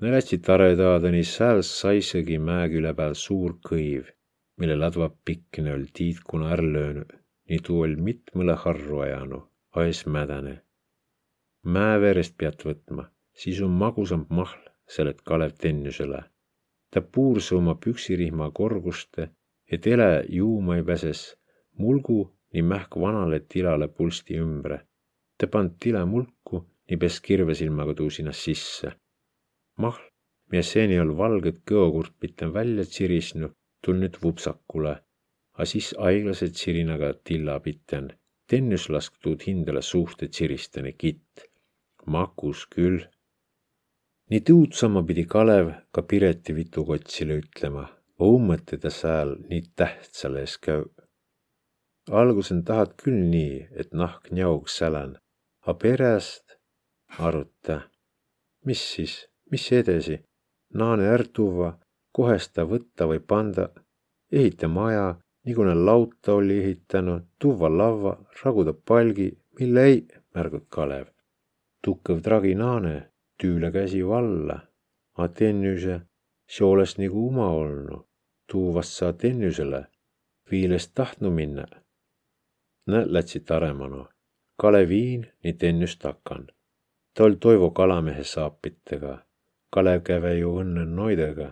[0.00, 4.06] Ne lätsid taredadeni, sääl saisegi mäeküle peal suur kõiv,
[4.60, 7.10] mille ladva pikkne oli tiitkuna är löönud,
[7.48, 9.48] nii tuu oli mitmõle harru ajanud,
[9.82, 10.54] aes mädäne.
[11.74, 13.10] mäe verest pead võtma,
[13.40, 16.22] siis on magusamb mahl, selet Kalev Tennusele.
[16.90, 19.28] ta puurse oma püksirihma korguste
[19.70, 21.20] et ele juuma ei pääses
[21.78, 22.20] mulgu
[22.52, 24.78] nii mähk vanale tilale pulsti ümbre.
[25.38, 26.56] ta pand tile mulku,
[26.90, 28.92] nii pes kirvesilmaga tuu sinna sisse.
[29.84, 30.02] Mahl,
[30.50, 34.94] mida seni ol valget kõokurpit välja tsirisnu, tul nüüd vupsakule,
[35.58, 38.10] a siis aeglaselt sirinaga tilla pitten.
[38.50, 41.46] tennus lask tuud hindale suhte tsiristane kitt.
[42.06, 43.00] makus küll.
[44.30, 47.84] nii tuudsama pidi Kalev ka Pireti vitukotsile ütlema
[48.26, 50.84] õmmõtida sääl nii tähtsale ees käü.
[52.20, 55.12] algusen tahad küll nii, et nahk njaug sälän,
[55.68, 56.56] a perest
[57.26, 57.76] aruta,
[58.66, 59.14] mis siis,
[59.50, 60.18] mis edasi,
[60.74, 61.70] naane ärq tuua,
[62.12, 63.68] kohesta võtta või panda,
[64.32, 65.06] ehita maja,
[65.46, 71.06] nagu ne lauta oli ehitanud, tuua lavva, raguda palgi, mille ei, märgab Kalev.
[71.84, 73.10] tukkev tragi naane,
[73.40, 74.60] tüüle käsi valla,
[75.16, 76.00] a tennüse,
[76.46, 78.10] see oleks nagu uma olnud
[78.50, 79.84] tuuvast saa tennüsele,
[80.50, 81.66] viilest tahtnu minna.
[82.86, 84.06] Nä lätsid aremanu.
[84.60, 86.46] Kale viin nii tennüs takan.
[87.14, 89.18] ta oli Toivo kalamehe saapitega.
[89.74, 91.48] Kalev käve ju õnne noidega.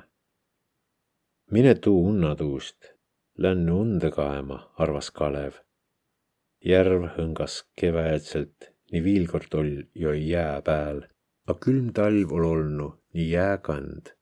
[1.51, 2.93] mine tuu unna tuust,
[3.39, 5.55] lännu unde kaema, arvas Kalev.
[6.65, 11.03] järv hõngas keväedselt, nii viilkord oli jo jää pääl,
[11.47, 14.19] a külm talv ol olnu nii jääkand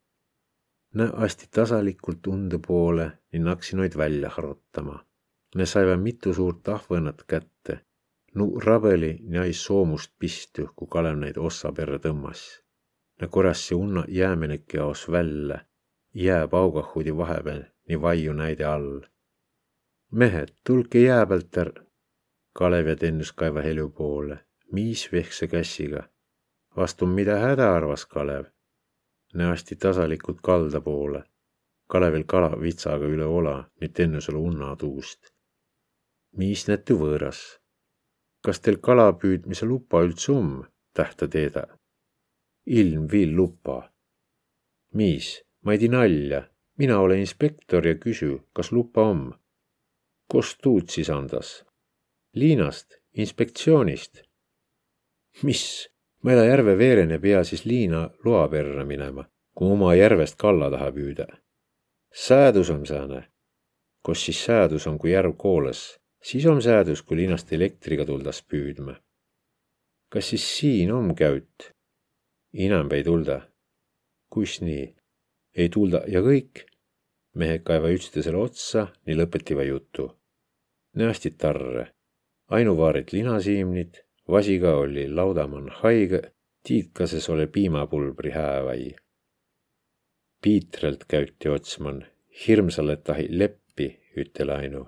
[0.96, 4.94] Ne asti tasalikult unde poole ning naksi noid välja harutama.
[5.56, 7.80] Ne saivad mitu suurt ahvõnat kätte.
[8.34, 12.46] Nu rabeli näis soomust pistu, kui Kalev neid ossa perre tõmbas.
[13.20, 15.58] Ne korrassi unna jäämeneki jaos välja,
[16.14, 19.00] jää paugahudi vahepeal, nii vaiu näide all.
[20.12, 21.72] mehed, tulge jää pealt är.
[22.52, 24.38] Kalev ja Tennus kaeva helju poole,
[24.72, 26.08] miis vehkse käsiga.
[26.76, 28.44] vastu mida häda arvas Kalev
[29.36, 31.24] näasti tasalikult kalda poole.
[31.88, 35.30] Kalevil kala vitsaga üle ola, nüüd sulle unna tuust.
[36.36, 37.60] mis näete võõras?
[38.44, 41.75] kas teil kalapüüdmise lupa üldse om, tähta teeda?
[42.66, 43.92] Ilm viil lupa.
[44.94, 46.42] mis, ma ei tee nalja,
[46.78, 49.32] mina olen inspektor ja küsu, kas lupa om.
[50.28, 51.64] kost tuud siis andas?
[52.34, 54.22] Liinast, inspektsioonist.
[55.42, 55.88] mis,
[56.26, 61.26] ela järve veerene pea siis liina loa perre minema, kui oma järvest kalla taha püüda.
[62.14, 63.30] säädus on sääne.
[64.02, 68.96] kus siis säädus on, kui järv kooles, siis on säädus, kui linnast elektriga tuldas püüdma.
[70.08, 71.75] kas siis siin on käüt?
[72.64, 73.40] Inamb ei tulda.
[74.30, 74.94] kus nii?
[75.54, 76.64] ei tulda ja kõik.
[77.34, 80.10] mehed kaeva üksteisele otsa, nii lõpetiva jutu.
[80.94, 81.92] näostid tarre,
[82.48, 86.20] ainuvaarid linasiimnid Vasiga oli laudamann haige,
[86.66, 88.96] tiitkases oli piimapulbri häävai.
[90.42, 92.06] Piitrelt käytti otsman,
[92.46, 94.86] hirmsalle tahi leppi, ütel Ainu.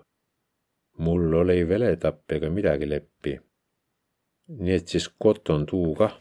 [0.99, 3.39] mul oli veletapp ega midagi leppi.
[4.49, 6.19] nii et siis koton tuu kah.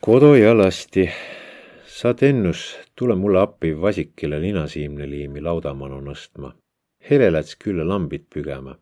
[0.00, 1.10] Kodu ja lasti.
[1.86, 6.52] sa tennus, tule mulle appi vasikile linasiimne liimi laudamanu nõstma.
[7.10, 8.76] Hele läts küll lambid pügema.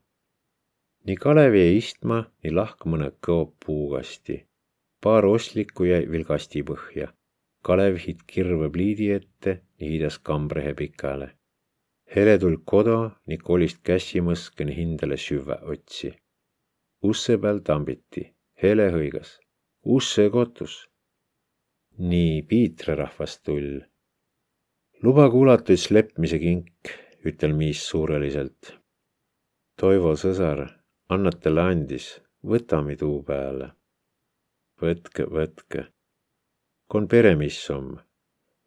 [1.07, 4.37] nii Kalevi jäi istma, nii lahk mõne kõo puukasti.
[5.03, 7.09] paar ostlikku jäi veel kasti põhja.
[7.63, 11.29] Kalev hitt kirve pliidi ette, nii hiidas kambrehe pikale.
[12.15, 16.13] Hele tuld kodu, nii kolist kässimõskeni hindale süvä otsi.
[17.03, 19.41] usse peal tambiti, Hele hõigas.
[19.85, 20.77] usse kotus
[21.99, 23.81] nii Piitra rahvast tull.
[25.03, 26.91] luba kuulatuis lepmise kink,
[27.25, 28.75] ütel Miis suureliselt.
[29.81, 30.61] Toivo sõsar,
[31.09, 32.11] annad talle andis,
[32.45, 33.71] võtami tuu peale.
[34.83, 35.87] võtke, võtke.
[36.87, 37.97] kon peremissom,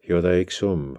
[0.08, 0.96] joda iks um.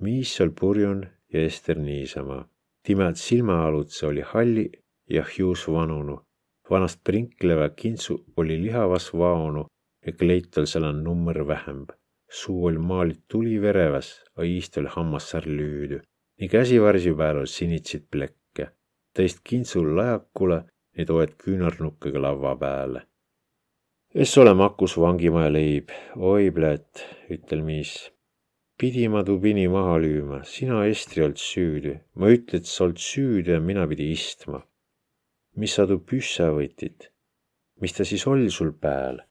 [0.00, 2.48] Miis seal purjun ja Ester niisama.
[2.82, 4.70] timad silmaalutse oli halli
[5.10, 6.22] ja hius vanunu.
[6.70, 9.68] vanast prinkleva kintsu oli lihavas vaonu
[10.06, 11.90] ja kleital seal on nummer vähemb.
[12.30, 16.00] suu oli maalit tulivereväs, a iist oli hammassar lüüdü.
[16.40, 18.68] nii käsivarsi pääl oli sinitsit plekke.
[19.14, 20.58] Teist kintsul lajakule,
[20.96, 23.00] neid oed küünarnukkega lava pääle.
[24.14, 28.10] Es ole makus vangimaja leib, oi pläät, ütel miis.
[28.78, 32.96] pidi ma tuu pini maha lüüma, sina Estri old süüdü, ma ütle, et sa old
[32.96, 34.62] süüdü ja mina pidi istma.
[35.56, 37.10] mis sa tuu püssa võtid?
[37.80, 39.27] mis ta siis oll sul pääl?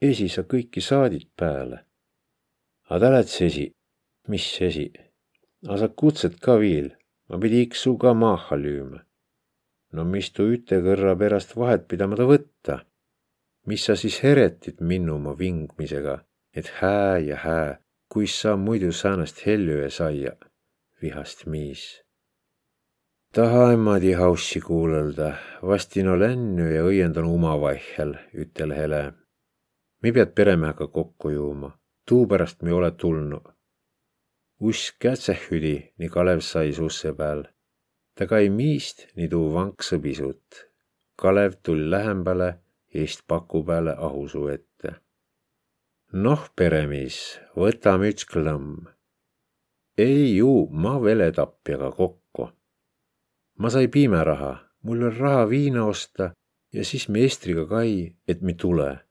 [0.00, 1.84] Esi sa kõiki saadid pääle.
[2.88, 3.68] A ta läts esi,
[4.32, 4.88] mis esi?
[5.68, 6.88] A sa kutset ka viil,
[7.28, 9.04] ma pidi iks su ka maaha lüüma.
[9.92, 12.84] no mis tu üte kõrra pärast vahet pidamata võtta?
[13.66, 16.24] mis sa siis heretid minnu oma vingmisega,
[16.54, 17.78] et hää ja hää,
[18.08, 20.32] kuis sa muidu säänest helju saia,
[21.02, 22.02] vihast miis.
[23.34, 29.12] taha emmadi haussi kuulelda, vastin olen ja õiendan omavaihel, ütel Hele
[30.02, 31.70] me pead peremehega kokku juuma,
[32.08, 33.48] tuu pärast me ole tulnud.
[34.60, 37.44] uss kätsehüdi, nii Kalev sai susse peal.
[38.14, 40.66] ta kai miist, nii tuu vankse pisut.
[41.16, 42.54] Kalev tul lähembale,
[42.94, 44.94] eest paku peale ahusuu ette.
[46.12, 48.88] noh, peremees, võtame üks klõmm.
[49.98, 52.48] ei ju, ma vele tapjaga kokku.
[53.58, 56.32] ma sai piimeraha, mul on raha viina osta
[56.72, 59.09] ja siis me Estriga kai, et me tule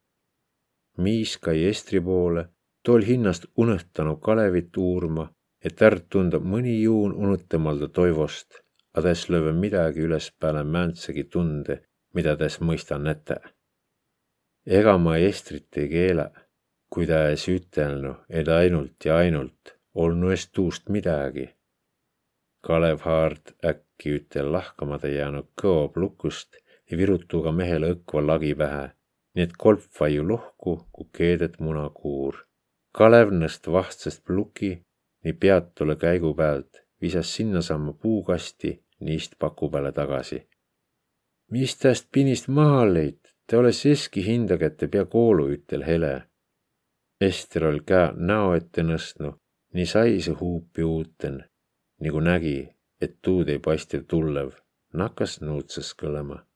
[0.99, 2.41] Miis kai Estri poole,
[2.83, 5.29] tol hinnast unõhtanu Kalevit uurma,
[5.63, 8.59] et ärq tunda mõni juun unutemalda Toivost,
[8.95, 11.79] a täs lööve midagi ülespeale määntsegi tunde,
[12.13, 13.39] mida täs mõista näte.
[14.65, 16.27] ega ma Estrit ei keela,
[16.91, 21.47] kui ta es ütelnu, et ainult ja ainult olnu es tuust midagi.
[22.61, 26.59] Kalev Haard äkki ütel lahkamata jäänud kõob lukust
[26.91, 28.87] ja virutuga mehele õkva lagi pähe
[29.39, 32.41] nii et kolp vaiu lohku, ku keedet munakuur.
[32.91, 34.71] Kalev nõst vahtsest pluki
[35.23, 38.71] nii peatule käigu pealt, visas sinnasamma puukasti,
[39.07, 40.39] niist paku peale tagasi.
[41.51, 46.11] mis täst pinist maha lõid, te oles eski hindagete pea koolu, ütel Hele.
[47.21, 49.31] Ester ol käe näo ette nõstnu,
[49.73, 51.39] nii sai see huupi uuten,
[52.03, 52.59] nagu nägi,
[53.01, 54.51] et tuud ei paista tullev,
[54.93, 56.48] nakkas nuutsas kõlama ta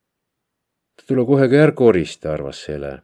[1.08, 3.02] tule kohe ka ärq korista, arvas Hele.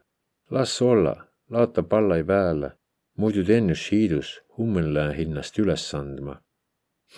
[0.51, 1.15] las olla,
[1.49, 2.71] laata pallai pääle,
[3.17, 6.41] muidu tennüs hiidus hummel lää hinnast üles andma.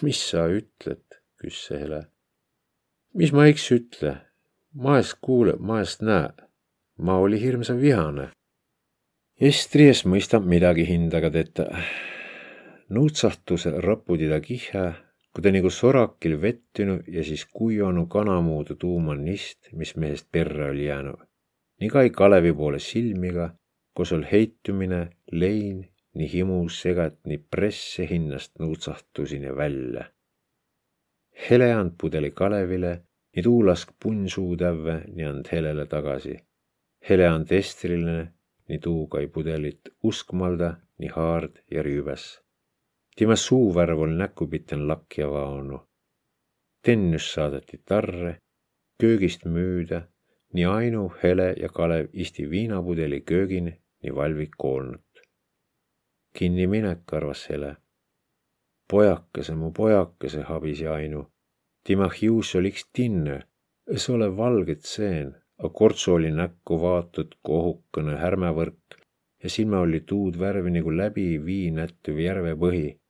[0.01, 1.05] mis sa ütled,
[1.39, 2.01] küss Hele.
[3.13, 4.17] mis ma iks ütle,
[4.73, 6.29] maest kuule, maest näe.
[6.97, 8.29] ma oli hirmsa vihane.
[9.41, 11.65] Estries mõistab midagi hindaga teda.
[12.89, 19.69] nuutsahtuse rapudi ta kihä kui ta nagu sorakil vettynyt ja siis kuivanud kanamuudu tuumal nist,
[19.79, 21.21] mis mehest perre oli jäänud.
[21.79, 23.45] nii kai Kalevi poole silmiga,
[23.95, 24.99] kus ol heitumine,
[25.31, 25.79] lein,
[26.17, 30.03] nii himus segat, nii presse hinnast nuutsahtusini välja.
[31.49, 32.93] Hele and pudeli Kalevile,
[33.35, 36.35] nii tuu lask punn suu tävve, nii and Helele tagasi.
[37.09, 38.19] Hele and Estrile,
[38.69, 42.29] nii tuu kai pudelit uskmalda, nii haard ja rüübes
[43.15, 45.79] tema suuvärv oli näkupiten lakja vaonu.
[46.85, 48.37] tennüs saadeti tarre,
[49.01, 50.01] köögist müüda,
[50.53, 53.65] nii Ainu, Hele ja Kalev isti viinapudeli köögin
[54.03, 55.21] nii valvik koolnud.
[56.37, 57.75] kinni minek, arvas Hele.
[58.91, 61.25] pojakese, mu pojakese, habisi Ainu.
[61.83, 63.41] tema hius oliks tinne,
[63.87, 68.97] es ole valget seen, a kortsu oli näkku vaatud kohukene härmevõrk
[69.43, 73.00] ja silme oli tuud värvi nagu läbi vii nättuv järvepõhi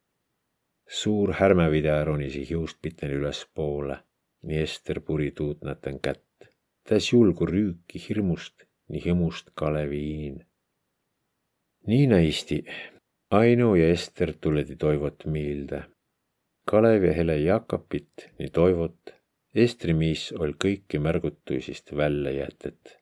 [0.92, 3.96] suur härmevidea ronisi hiustpiteni ülespoole,
[4.44, 6.28] nii Ester puri tuutnäten kätt.
[6.90, 10.42] täis julgu rüüki hirmust, nii hõmust Kaleviin.
[11.88, 12.66] nii näisti.
[13.32, 15.84] Ainu ja Ester tuleti Toivot miilde.
[16.68, 19.14] Kalev ja Hele Jakapit, nii Toivot,
[19.56, 22.98] Estri miis oll kõiki märgutuisist välja jätet.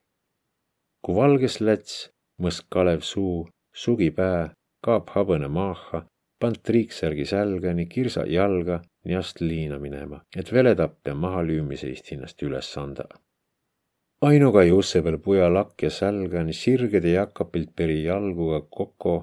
[1.01, 2.11] Ku valges läts,
[2.41, 4.53] mõsk Kalev suu, sugi pää,
[4.85, 6.05] kaap habõne maaha,
[6.39, 12.71] pand triiksärgi sälga, nii kirsa jalga, nii ast liina minema, et veletappja mahalüümiseist hinnast üles
[12.79, 13.09] anda
[14.21, 19.13] ainuga Jussepel puja lakk ja sälga, nii sirgede jakapilt peri jalguga koko,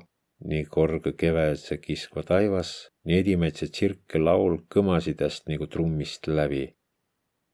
[0.49, 2.71] nii korg kevädse kiskva taivas,
[3.05, 6.67] nii edimetse tsirke laul kõmasid häst nagu trummist läbi.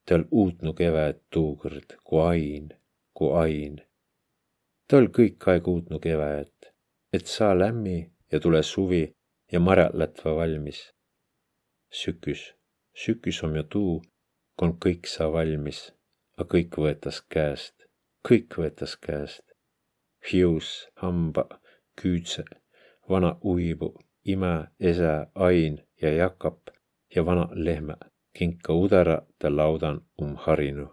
[0.06, 2.72] tal uutnu keväd tuukõrd, ku ain,
[3.14, 3.76] ku ain.
[4.90, 6.70] tal kõik aeg uutnu keväd,
[7.12, 7.98] et saa lämmi
[8.32, 9.04] ja tule suvi
[9.52, 10.92] ja marjad lätva valmis.
[11.90, 12.54] süküs,
[12.94, 14.02] süküs om ju tuu,
[14.56, 15.92] kon kõik saa valmis
[16.42, 17.74] aga kõik võetas käest,
[18.28, 19.44] kõik võetas käest.
[20.30, 21.44] hius, hamba,
[21.98, 22.44] küüdse,
[23.10, 23.88] vana uibu,
[24.24, 26.70] ime, ese, ain ja jakap
[27.14, 27.96] ja vana lehmä,
[28.38, 30.88] kinka udara ta laudan um harinu.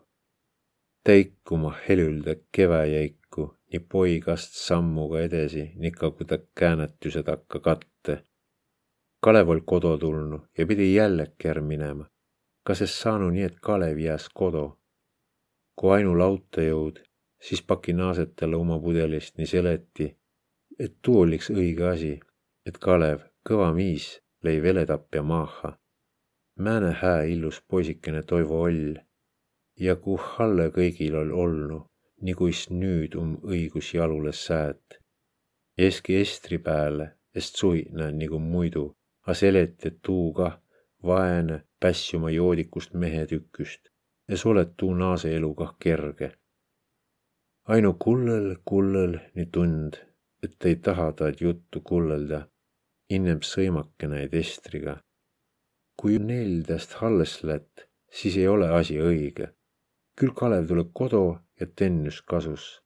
[1.03, 7.88] täikuma helülde keväjäiku, nii poigast sammuga edasi, nika kui ta käänetuse takka katte.
[9.21, 12.05] Kalev oll kodo tulnu ja pidi jälle kär minema.
[12.63, 14.65] kas es saanu nii, et Kalev jääs kodo?
[15.75, 17.01] kui ainu lauta jõud,
[17.45, 20.07] siis paki naaset talle oma pudelist nii seleti,
[20.79, 22.13] et tuu oliks õige asi,
[22.65, 24.07] et Kalev, kõva miis,
[24.43, 25.71] lõi veletapja maaha.
[26.59, 28.99] Määne hää illus poisikene Toivo oll
[29.87, 31.79] ja kuh halle kõigil ol olnu,
[32.21, 34.99] niguis nüüd um õigus jalule säät.
[35.77, 38.85] Eski estri pääle, est suhina nigu muidu,
[39.27, 40.59] a seleti, et tuu kah
[41.03, 43.89] vaene pässuma joodikust mehe tüküst
[44.29, 46.29] es ole tuu naase elu kah kerge.
[47.73, 49.97] ainu kullõl, kullõl nii tund,
[50.45, 52.39] et ei taha taad juttu kullõlda,
[53.15, 54.95] innem sõimakeneid estriga.
[55.99, 59.47] kui neildest alles lätt, siis ei ole asi õige.
[60.17, 61.23] küll Kalev tuleb kodo
[61.59, 62.81] ja tennüs kasus.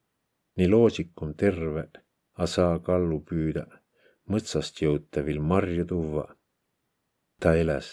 [0.57, 1.89] nii loosik on terve,
[2.34, 3.65] a saa kallu püüda,
[4.34, 6.25] mõtsast jõuta viil marju tuua.
[7.41, 7.88] ta eläs,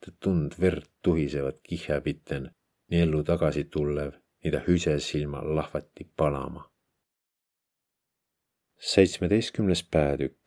[0.00, 2.50] ta tund verd tuhisevat kihjapiten
[2.90, 6.62] nii ellu tagasi tullev, nii ta hüses ilma lahvati palama.
[8.90, 10.44] seitsmeteistkümnes peatükk.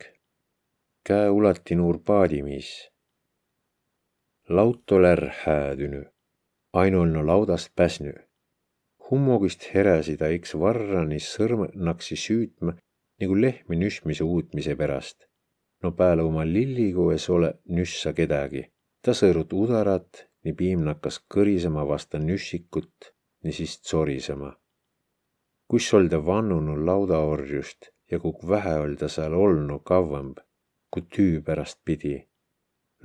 [1.07, 2.69] käe ulati nuur paadimis.
[4.49, 6.03] lautolär häädünü,
[6.73, 8.13] ainulno laudast päsnü.
[9.09, 12.71] hummogist heresi ta iks varra nii sõrm naksi süütma
[13.19, 15.28] nagu lehmi nüsmise uutmise pärast.
[15.83, 18.63] No peale oma lilligu es ole nüssa kedagi.
[19.01, 23.13] ta sõõrut udarat nii piim nakkas kõrisema vasta nüssikut,
[23.43, 24.51] nii siis tsorisema.
[25.69, 30.37] kus olda vannunu laudaorjust ja kui vähe oll ta seal olnu kavvamb,
[30.91, 32.15] kui tüü pärast pidi.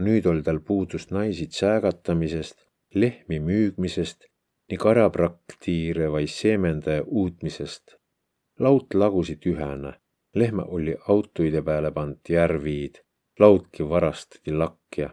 [0.05, 2.57] nüüd ol tal puudust naisi tsäägatamisest,
[2.95, 4.27] lehmi müügmisest,
[4.69, 7.97] nii karapraktiire vai seemendaja uutmisest.
[8.59, 9.93] laut lagusid ühena,
[10.35, 12.95] lehmä oli autoide peale pant järviid,
[13.39, 15.11] lautki varastati lakja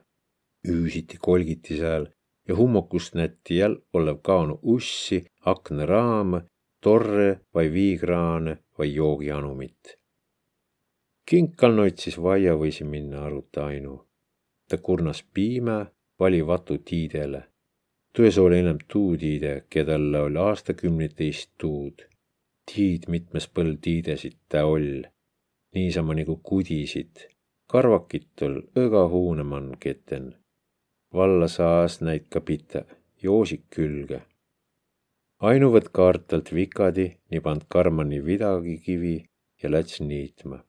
[0.67, 2.05] üüsiti kolgiti seal
[2.47, 6.41] ja hummokust näeti jäl olev kaonu ussi, aknaraame,
[6.81, 9.97] torre vai viigraane vai joogianumit.
[11.25, 14.07] kinkal noitsis vaia võisi minna aruta ainu.
[14.69, 15.85] ta kurnas piimä,
[16.19, 17.43] vali vatu tiidele.
[18.17, 22.10] tões oli enam tuu tiide, kedälle oli aastakümneteist tuud.
[22.71, 25.01] Tiid mitmes põld tiidesid ta oll,
[25.75, 27.27] niisama nagu kudisid.
[27.71, 30.31] karvakit ol õga huunemann keten
[31.13, 32.85] valla saas näid ka pite,
[33.23, 34.21] joosik külge.
[35.49, 39.17] ainuvõtt kaartalt vikadi, nii pand karmani vidagi kivi
[39.63, 40.63] ja läts niitma.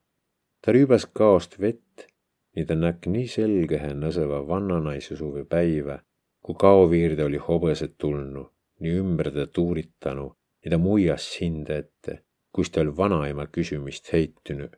[0.61, 2.07] ta rüübas kaost vett,
[2.55, 5.99] nii ta näkk nii selgehe nõseva vannanaise suve päivä,
[6.43, 8.43] kui kaoviirde oli hobõsed tulnu,
[8.79, 10.27] nii ümber ta tuuritanu,
[10.63, 12.23] nii ta muias hinde ette,
[12.55, 14.69] kus ta oli vanaema küsimist heitünu,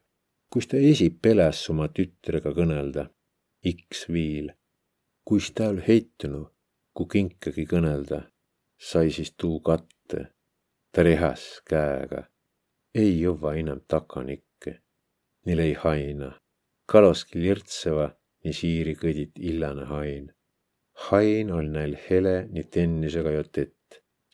[0.51, 3.09] kus ta esi peles oma tütrega kõnelda.
[3.65, 4.51] Iks viil
[5.25, 6.43] kuis täül heitunu,
[6.93, 8.19] ku kinkagi kõnelda,
[8.77, 10.31] sai siis tuu katte.
[10.93, 12.21] ta rehas käega,
[12.95, 14.77] ei jõua inem takanikke,
[15.45, 16.29] nii lõi haina,
[16.87, 18.05] kaloski lirtseva,
[18.45, 20.29] nii siiri kõdit illane hain.
[21.09, 23.74] hain oli näil hele nii tennüsega jo tett,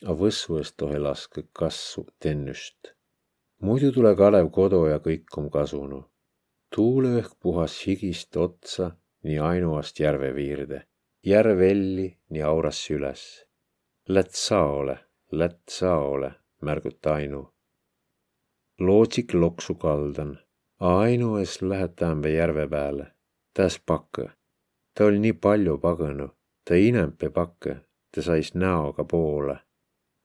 [0.06, 2.94] a võssuest tohe laske kassu tennüst.
[3.62, 6.04] muidu tule Kalev kodu ja kõik on kasunu.
[6.74, 8.90] tuuleõhk puhas higist otsa
[9.22, 10.82] nii ainuast järveviirde,
[11.26, 13.46] järvelli nii auras üles.
[14.08, 14.98] Lätt saole,
[15.30, 17.52] lätt saole, märguta ainu.
[18.78, 20.38] lootsik loksu kaldan,
[20.82, 23.04] Ainu es lähetämbe järve pääle,
[23.54, 24.24] täs pakkõ.
[24.94, 26.26] ta oli nii palju pagõnu,
[26.64, 27.76] ta inempe pakkõ,
[28.10, 29.60] ta sais näoga poole.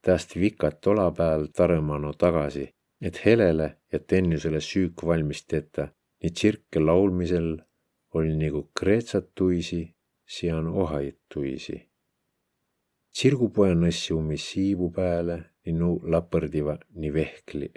[0.08, 2.66] Täst vikat tola pääl tarõmanu tagasi,
[3.02, 5.90] et Helele ja Tennusele süük valmis tetä,
[6.24, 7.52] nii tsirke laulmisel
[8.16, 9.84] oli nagu kreetsatuisi,
[10.38, 11.78] sian ohajituisi
[13.18, 15.36] tsirgupoja nõssi ummi siivu pääle
[15.66, 17.70] nii lapõrdiva nii vehkli.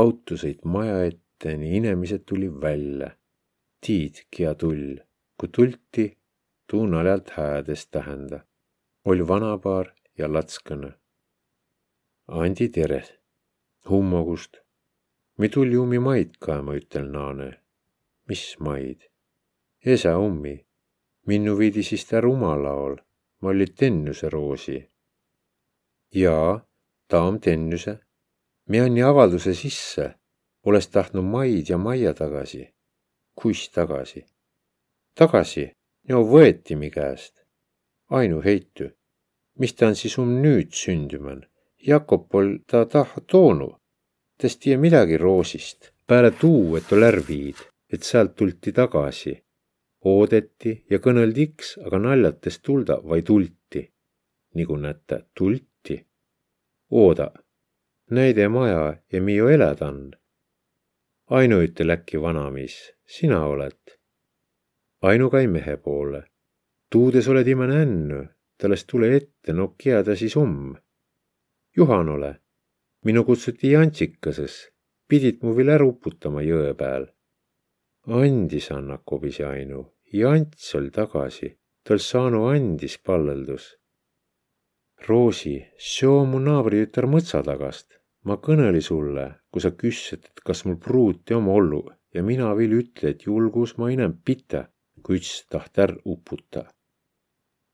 [0.00, 3.08] auto sõit maja ette, nii inemised tuli välja.
[3.82, 5.00] tiid, kia tull,
[5.38, 6.06] kui tulti,
[6.70, 8.38] tuu naljalt häädes tähenda.
[9.04, 10.92] oli vanapaar ja latskõne.
[12.28, 13.02] Andi tere,
[13.84, 14.56] hummogust.
[15.38, 17.60] mi tuli ummi maid kaema, ütel naane.
[18.28, 19.10] mis maid?
[19.84, 20.54] Esa ummi,
[21.26, 22.96] minnu viidi siis ta rumalaol
[23.40, 24.78] ma olli Tennuse roosi.
[26.14, 26.62] jaa,
[27.08, 27.98] ta om Tennuse.
[28.68, 30.14] mi anni avalduse sisse,
[30.62, 32.70] olles tahtnud maid ja majja tagasi.
[33.34, 34.24] kuis tagasi?
[35.14, 35.72] tagasi,
[36.08, 37.42] no võeti mi käest.
[38.10, 38.92] ainu heitu,
[39.58, 41.51] mis ta on siis um nüüd sündümän?
[41.86, 43.70] Jakob pol ta tah toonu.
[44.38, 47.58] Tast tiiä midagi roosist, pääle tuu, et ol ärq viid,
[47.92, 49.34] et sealt tulti tagasi
[50.04, 53.88] oodeti ja kõnõldi iks, aga naljates tulda vai tulti.
[54.54, 56.06] nigu näete, tulti.
[56.90, 57.30] ooda,
[58.10, 60.10] näide maja ja mi ju elädan.
[61.30, 63.96] Ainu ütel äkki vanamis, sina oled.
[65.02, 66.24] Ainu kai mehe poole.
[66.90, 68.26] tuudes oled ima nännu,
[68.58, 70.76] tallest tule ette, no kia ta siis um.
[71.76, 72.34] Juhan ole,
[73.04, 74.68] minu kutsuti Jantsikases,
[75.08, 77.08] pidid mu veel ära uputama jõe peal
[78.06, 81.52] andis Anna kobise Ainu ja Ants oli tagasi,
[81.86, 83.76] tal saanu andis palleldus.
[85.06, 87.98] Roosi, seo mu naabritütar mõtsa tagast.
[88.24, 91.82] ma kõneli sulle, kui sa küsid, et kas mul pruuti om ollu
[92.14, 94.68] ja mina viil ütle, et julgus ma inem pite,
[95.02, 96.70] kui üts taht är uputa.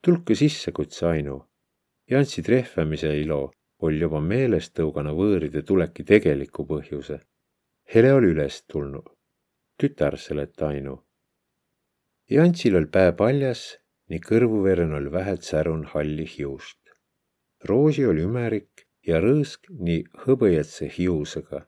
[0.01, 1.45] tulge sisse, kuts Ainu.
[2.09, 7.19] Jantsi trehvamise ilo oli juba meelest tõugana võõride tuleki tegeliku põhjuse.
[7.93, 9.07] Hele oli üles tulnud
[9.79, 10.97] tütar selet Ainu.
[12.29, 13.61] Jantsil oll pää paljas,
[14.11, 16.91] nii kõrvuveren oll vähet särun halli hiust.
[17.69, 21.65] Roosi oli ümerik ja rõõsk nii hõbõjatse hiusõga.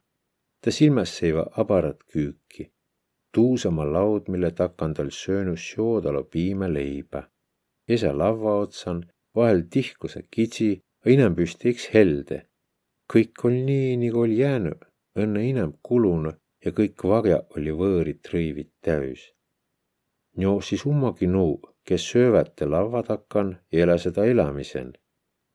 [0.62, 2.72] ta silmäs seiva abarat küüki.
[3.34, 7.24] tuusama laud, mille takand oll söönud sjoodalo piimäleiba.
[7.88, 9.06] esa lavva otsan,
[9.36, 12.46] vahel tihkuse kitsi, inem püsti iks helde.
[13.12, 14.84] kõik oll nii, nagu oll jäänud,
[15.18, 19.32] õnne inem kulunud ja kõik varja oli võõrit rõivit täüs.
[20.38, 24.94] no siis ummagi nuu, kes sööväte lavva takan ja elä seda elämisen.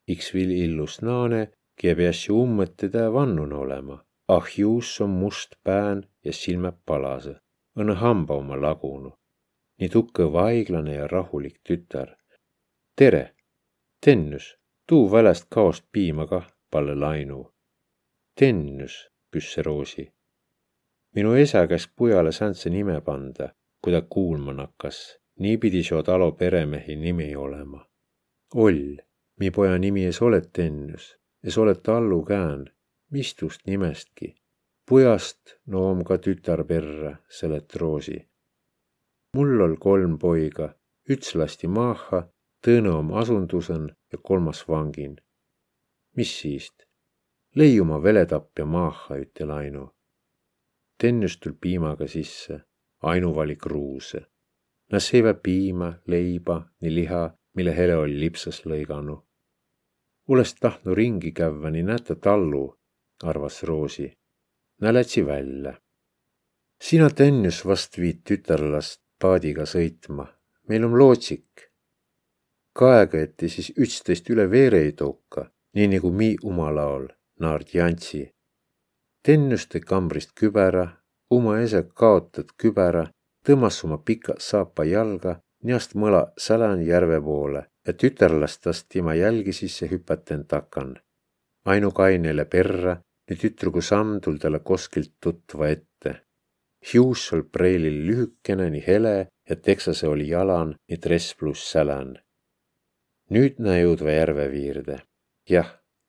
[0.07, 4.03] iks viil illus naane, kie piäs ju ummõt teda vannun olema.
[4.27, 7.39] ah juus on must pään ja silmä palase,
[7.79, 9.15] õnne hamba oma lagunu.
[9.79, 12.17] nii tukke vaiglane ja rahulik tütar.
[12.95, 13.33] tere,
[14.05, 14.57] Tennus,
[14.87, 17.53] tuu välest kaost piima kah, palle Lainu.
[18.39, 20.17] Tennus, küsse Roosi
[21.17, 23.49] minu esa käsk pujale sääntse nime panda,
[23.81, 24.97] kui ta kuulma nakkas.
[25.39, 27.85] niipidi seo talo peremehi nimi olema.
[28.55, 28.97] oll,
[29.39, 32.65] mi poja nimi es olet ennus, es olet allu kään,
[33.11, 34.35] mistust nimestki.
[34.89, 38.29] pujast no om ka tütar perre, selet Roosi.
[39.33, 40.75] mul ol kolm poiga,
[41.09, 42.27] üts lasti maaha,
[42.65, 45.15] tõõnõ om asundusen ja kolmas vangin.
[46.15, 46.83] mis siist?
[47.55, 49.97] leiuma veletapja maaha, ütel Ainu
[50.97, 52.59] Tennys tul piimaga sisse,
[53.03, 54.21] Ainu vali kruuse.
[54.91, 59.21] Nad söivät piima, leiba, nii liha, mille Hele oli lipsas lõiganud.
[60.27, 62.63] Olles tahtnud ringi kävva, nii näete tallu,
[63.23, 64.09] arvas Roosi.
[64.81, 65.73] Nä lätsi välja.
[66.83, 70.27] sina, Tennys, vast viid tütarlast paadiga sõitma.
[70.69, 71.69] meil on lootsik.
[72.77, 77.07] Kaega, te siis üksteist üle veere ei touka, nii nagu mi oma laol,
[77.41, 78.27] naard Jantsi
[79.27, 80.85] Tennüste kambrist kübära,
[81.35, 83.01] uma ese kaotad kübära,
[83.43, 85.33] tõmmas oma pika saapa jalga,
[85.67, 90.95] niast mõla Sälän järve poole ja tütarlast tast tema jälgi sisse hüpaten takan.
[91.65, 92.93] ainu kainele perra,
[93.27, 96.11] nii tütrugu samm tul talle koskilt tutva ette.
[96.93, 102.15] hius ol preilil lühikene, nii hele ja teksase oli jalan, nii dress pluss sälän.
[103.35, 105.01] Nüüd näe jõudva järve viirde.
[105.49, 105.67] jah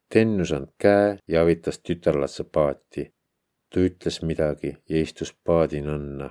[0.08, 3.12] tennus and käe ja avitas tütarlatse paati.
[3.70, 6.30] ta ütles midagi ja istus paadinõnna.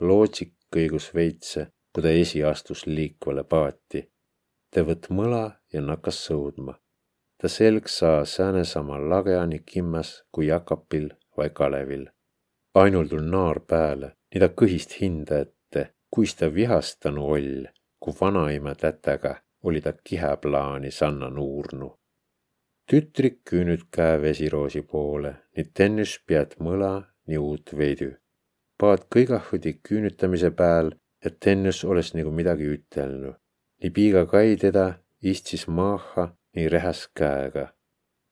[0.00, 4.10] lootsik kõigus veitse, kui ta esi astus liikvale paati.
[4.70, 6.78] ta võtt mõla ja nakkas sõudma.
[7.38, 12.06] ta selg saa sääne sama lagea nii kimmas kui Jakapil vai Kalevil.
[12.74, 17.66] ainul tul naar pääle, nii ta kõhist hinda ette, kuis ta vihastanu oll,
[18.00, 21.98] ku vanaima tätäga oli ta kihäplaani sanna nuurnu.
[22.90, 26.92] tütrik küünüt käe vesiroosi poole, nii tennüs pead mõla
[27.26, 28.10] nii uut veidü.
[28.80, 30.92] paat kõigahõdi küünütamise pääl,
[31.24, 33.36] et tennüs oleks nagu midagi ütelnud.
[33.82, 34.86] nii piiga kai teda
[35.22, 37.66] istis maaha nii rehäs käega.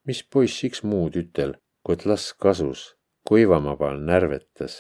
[0.07, 2.97] mis poiss iks muud ütel, kui et las kasus,
[3.29, 4.75] kuivamaa peal närvetas.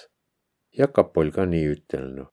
[0.78, 2.30] Jakap oll ka nii ütelnud.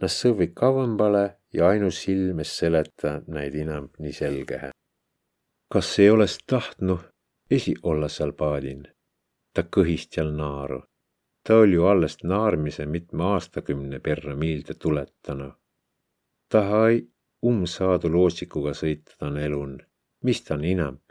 [0.00, 1.24] Nas sõvi kavvambale
[1.54, 4.70] ja ainus silmes seleta näid inamb nii selgehe.
[5.72, 6.98] kas ei oleks tahtnud
[7.50, 8.82] esi olla seal paadin?
[9.54, 10.80] ta kõhist seal naaru.
[11.44, 15.52] ta oli ju alles naarmise mitme aastakümne perre meelde tuletanud.
[16.48, 17.00] taha ei
[17.50, 19.78] umbsaadu lootsikuga sõita ta on elun,
[20.24, 21.02] mis ta on inamb.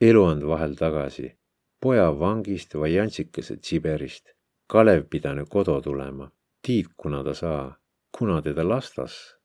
[0.00, 1.32] elu and vahel tagasi,
[1.80, 4.30] poja vangist või jantsikese Siberist.
[4.72, 6.30] Kalev pidanud kodu tulema,
[6.62, 7.78] tiid, kuna ta saa,
[8.18, 9.41] kuna teda lastas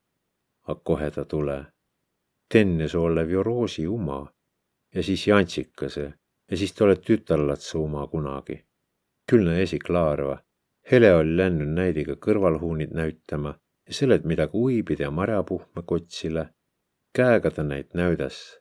[0.67, 1.65] a kohe ta tule.
[2.51, 4.27] Tenne olev ju Roosi uma
[4.95, 6.13] ja siis Jantsikase
[6.51, 8.63] ja siis tuled tütarlatse uma kunagi.
[9.31, 10.37] küll na esi klaarva.
[10.91, 13.51] Hele oli läinud näidiga kõrvalhuunid näütama
[13.87, 16.49] ja sellelt midagi uibid ja marjapuhme kotsile.
[17.15, 18.59] käega ta näid näüdas.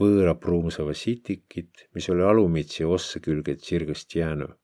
[0.00, 4.58] võõra pruumsava sitikit, mis oli alumitsi ossa külge tsirgast jäänud.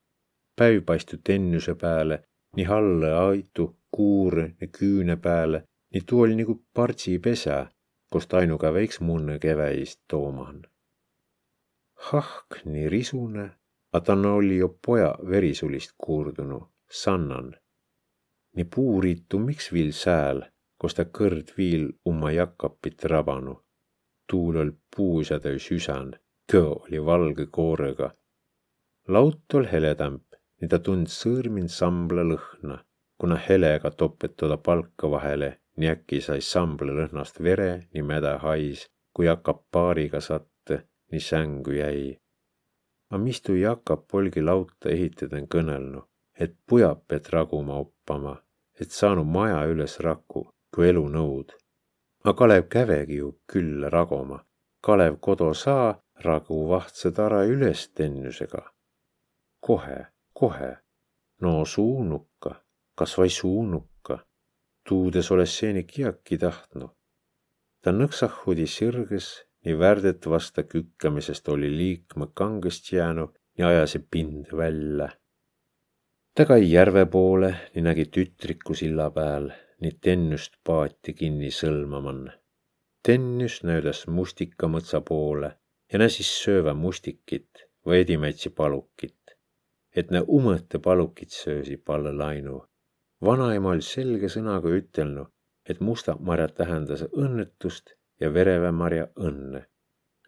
[0.57, 2.23] päev paistub tennuse peale,
[2.57, 7.67] nii alla aitu, kuure ja küüne peale nii tuu oli nagu partsipesä,
[8.11, 10.63] kost ainuga väiks munne keväist tooman.
[12.09, 13.51] Hahk nii risune,
[13.93, 16.61] a ta oli jo poja verisulist kuurdunu,
[16.91, 17.57] sannan.
[18.57, 20.43] nii puuritu miks viil sääl,
[20.79, 23.65] kos ta kõrd viil umma jakapit rabanu.
[24.31, 26.13] tuul oll puusa täis üsan,
[26.53, 28.11] köö oli valge koorega.
[29.09, 30.25] laut oll heletämp,
[30.61, 32.85] nii ta tund sõõrmin sambla lõhna,
[33.19, 38.87] kuna helega topet toda palka vahele nii äkki sai sambla lõhnast vere, nii mäda hais,
[39.15, 42.19] kui hakkab paariga satte, nii sängu jäi.
[43.11, 46.03] A mis tuu Jakab polgi lauta ehitada kõnelnu,
[46.41, 48.35] et pujab pead raguma oppama,
[48.81, 51.55] et saanu maja üles raku, kui elu nõud.
[52.25, 54.43] A Kalev kävegi ju küll ragoma.
[54.85, 58.63] Kalev kodo saa, ragu vahtse tara üles tennusega.
[59.61, 60.77] kohe, kohe.
[61.41, 62.51] no suunukka,
[62.95, 63.98] kas vai suunukka
[64.89, 66.87] tuudes oles seeni kiäki tahtnu.
[67.83, 69.27] ta nõksahudi sirges,
[69.65, 75.09] nii värdet vasta kükkamisest oli liikme kangest jäänud ja ajasi pind välja.
[76.35, 82.23] ta kai järve poole, nii nägi tütriku silla peal, nii tennust paati kinni sõlmaman.
[83.03, 85.53] tennus näüdas mustikamõtsa poole
[85.93, 89.37] ja näsis sööva mustikit või edimäitsi palukit,
[89.97, 92.68] et ne umõte palukit söösi palle lainu
[93.25, 95.31] vanaema oli selge sõnaga ütelnud,
[95.69, 99.67] et mustad marjad tähendas õnnetust ja vereve marja õnne.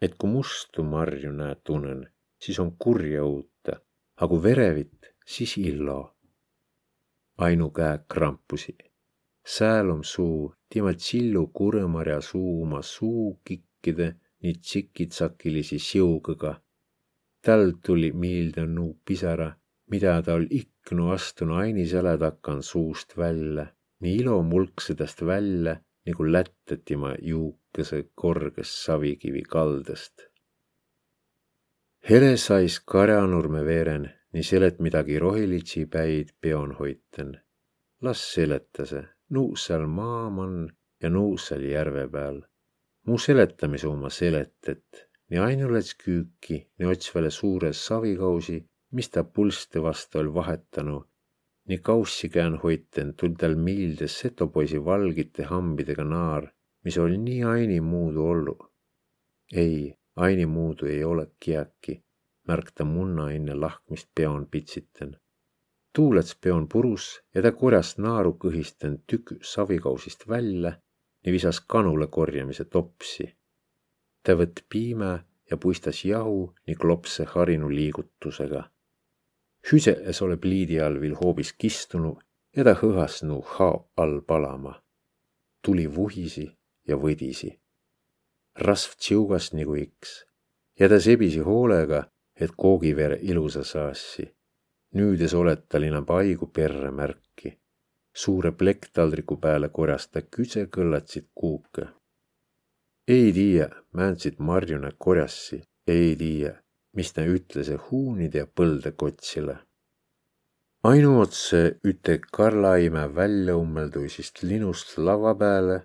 [0.01, 1.99] et kui mustu marju näed tunnen,
[2.41, 3.73] siis on kurja uute,
[4.17, 6.15] aga kui verevit, siis illo.
[7.37, 8.75] ainu käe krampusi.
[9.45, 16.53] sääl om suu, timalt sillu kurõmarja suu oma suukikkide nii tsikitsakilisi siugõga.
[17.45, 19.49] tal tuli miilde nuu pisara,
[19.91, 23.65] mida ta oli ikka Knu astun aini säle takan suust välja,
[24.01, 25.75] nii ilo mulks sedast välja,
[26.07, 30.25] nagu lättetima juukese korgest savikivi kaldest.
[32.09, 37.39] Hele sais karjanurme veeren, nii selet midagi rohilitsi päid peon hoiten.
[38.01, 40.71] las seletase, nuu seal maaman
[41.03, 42.41] ja nuu seal järve peal.
[43.05, 48.57] mu seletamise oma seletet, nii ainulets küüki, nii otsvale suure savikausi
[48.91, 51.03] mis ta pulste vastu oli vahetanud.
[51.67, 56.47] nii kaussi kään hoiten, tul tal miilde setopoisi valgite hambidega naar,
[56.83, 58.57] mis oli nii aini muudu ollu.
[59.53, 62.03] ei, aini muudu ei ole kiäki,
[62.47, 65.17] märk ta munna enne lahkmist peon pitsiten.
[65.95, 70.71] tuulets peon purus ja ta korjas naaru kõhisten tükk savikausist välja
[71.25, 73.35] ja visas kanule korjamise topsi.
[74.23, 75.11] ta võtt piime
[75.51, 78.63] ja puistas jahu nii klopse harinu liigutusega
[79.69, 82.15] Hüse ole pliidi all viil hoobis kistunu
[82.55, 84.73] ja ta hõhasnu hao all palama.
[85.65, 86.47] tuli vuhisi
[86.87, 87.51] ja võdisi.
[88.55, 90.25] rasv tsiugas nagu iks
[90.79, 92.03] ja ta sebisi hoolega,
[92.35, 94.25] et koogivere ilusa saassi.
[94.95, 97.59] nüüdes oled tal enam paigu perre märki.
[98.13, 101.85] suure plekktaldriku peale korjas ta küsekõllatsid kuuke.
[103.07, 106.61] ei tiia, määnsid marjune korjassi, ei tiia
[106.93, 109.57] mis ta ütles huunide ja põlde kotsile.
[110.83, 115.77] Ainu otse üte Karlaime välja ummelduisist linust lava pääle,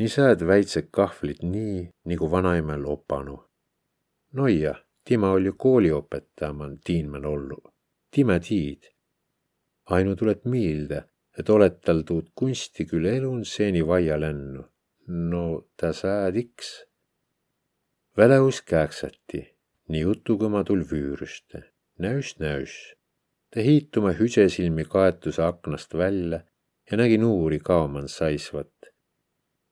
[0.00, 3.36] nii sääd väidsed kahvlit nii, nigu vanaime lopanu.
[4.32, 4.74] Noia,
[5.04, 7.60] timä oll' ju kooliopetaja man tiinmän ollu.
[8.10, 8.88] Timä tiid.
[9.90, 11.04] Ainu tulet miilde,
[11.38, 14.64] et oled tal tuud kunsti küll elun seeni vaia lännu.
[15.06, 16.86] no tä sääd iks.
[18.16, 19.51] Väleus kääksäti,
[19.92, 21.60] nii jutuga ma tul vüürüste.
[22.02, 22.74] Näüs, näüs.
[23.52, 26.40] Ta hiituma hüsesilmi kaetuse aknast välja
[26.90, 28.72] ja nägi nuuri kaoman saisvat.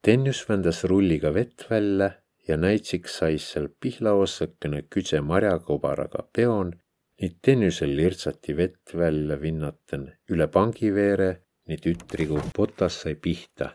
[0.04, 2.10] Tennus vändas rulliga vett välja
[2.48, 6.72] ja näitsiks sais seal pihlaossakene kütse marjakobaraga peon,
[7.20, 11.30] nii tennusel lirtsati vett välja vinnaten üle pangi veere,
[11.68, 13.74] nii tütrigu potas sai pihta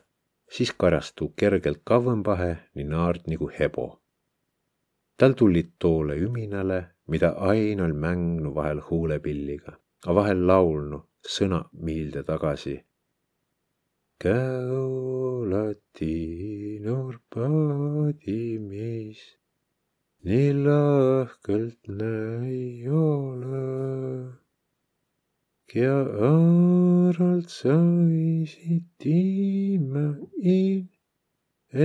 [0.55, 3.87] siis karastu kergelt kavvõmbahe nii naard nigu hebo.
[5.17, 6.79] Tal tulid toole üminale,
[7.11, 9.73] mida Ain oll' mängnu vahel huulepilliga,
[10.09, 10.99] a vahel laulnu
[11.35, 12.77] sõna miilde tagasi.
[14.23, 16.15] käolati
[16.85, 18.19] nurpadimis,
[20.25, 23.65] nii lahkelt näi ole
[25.75, 25.95] ja
[26.29, 30.05] õõralt sõisid tiime
[30.39, 30.85] in,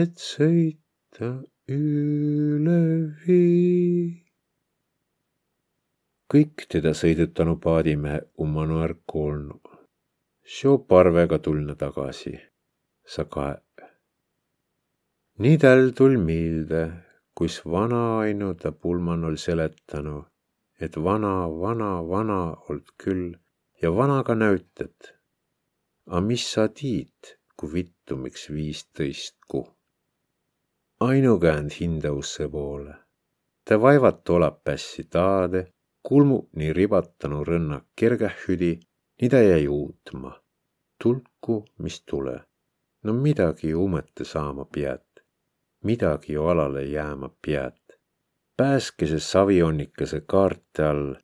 [0.00, 1.30] et sõita
[1.70, 2.78] üle
[3.22, 4.26] vii.
[6.30, 9.70] kõik teda sõidutanu paadimehe ummanu ärk kuulnud.
[10.54, 12.34] seo parvega tulna tagasi,
[13.12, 13.62] sa kae.
[15.38, 16.82] nii täl tul miilde,
[17.34, 20.18] kus vanaainu ta pulman ol seletanu,
[20.84, 23.26] et vana, vana, vana old küll
[23.82, 24.98] ja vanaga näütad.
[26.14, 29.60] A mis sa tiid, ku vittumiks viistõistku?
[29.60, 29.79] Ainu
[31.40, 32.94] käänd hindausse poole.
[33.64, 35.72] Tä vaivat olab pässi taade,
[36.02, 38.80] kulmuq nii ribatanu rõnnak kergähüdi,
[39.22, 40.32] nii tä jäi uutma.
[41.02, 42.40] Tulku, mis tule.
[43.04, 45.08] No midagi ju umõtte saama piät.
[45.84, 47.82] Midagi ju alale jääma piät.
[48.56, 51.14] Pääskese savionnikese kaarte all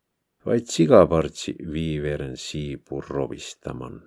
[0.45, 4.01] vaid sigapartsi viiveren siibu rovistaman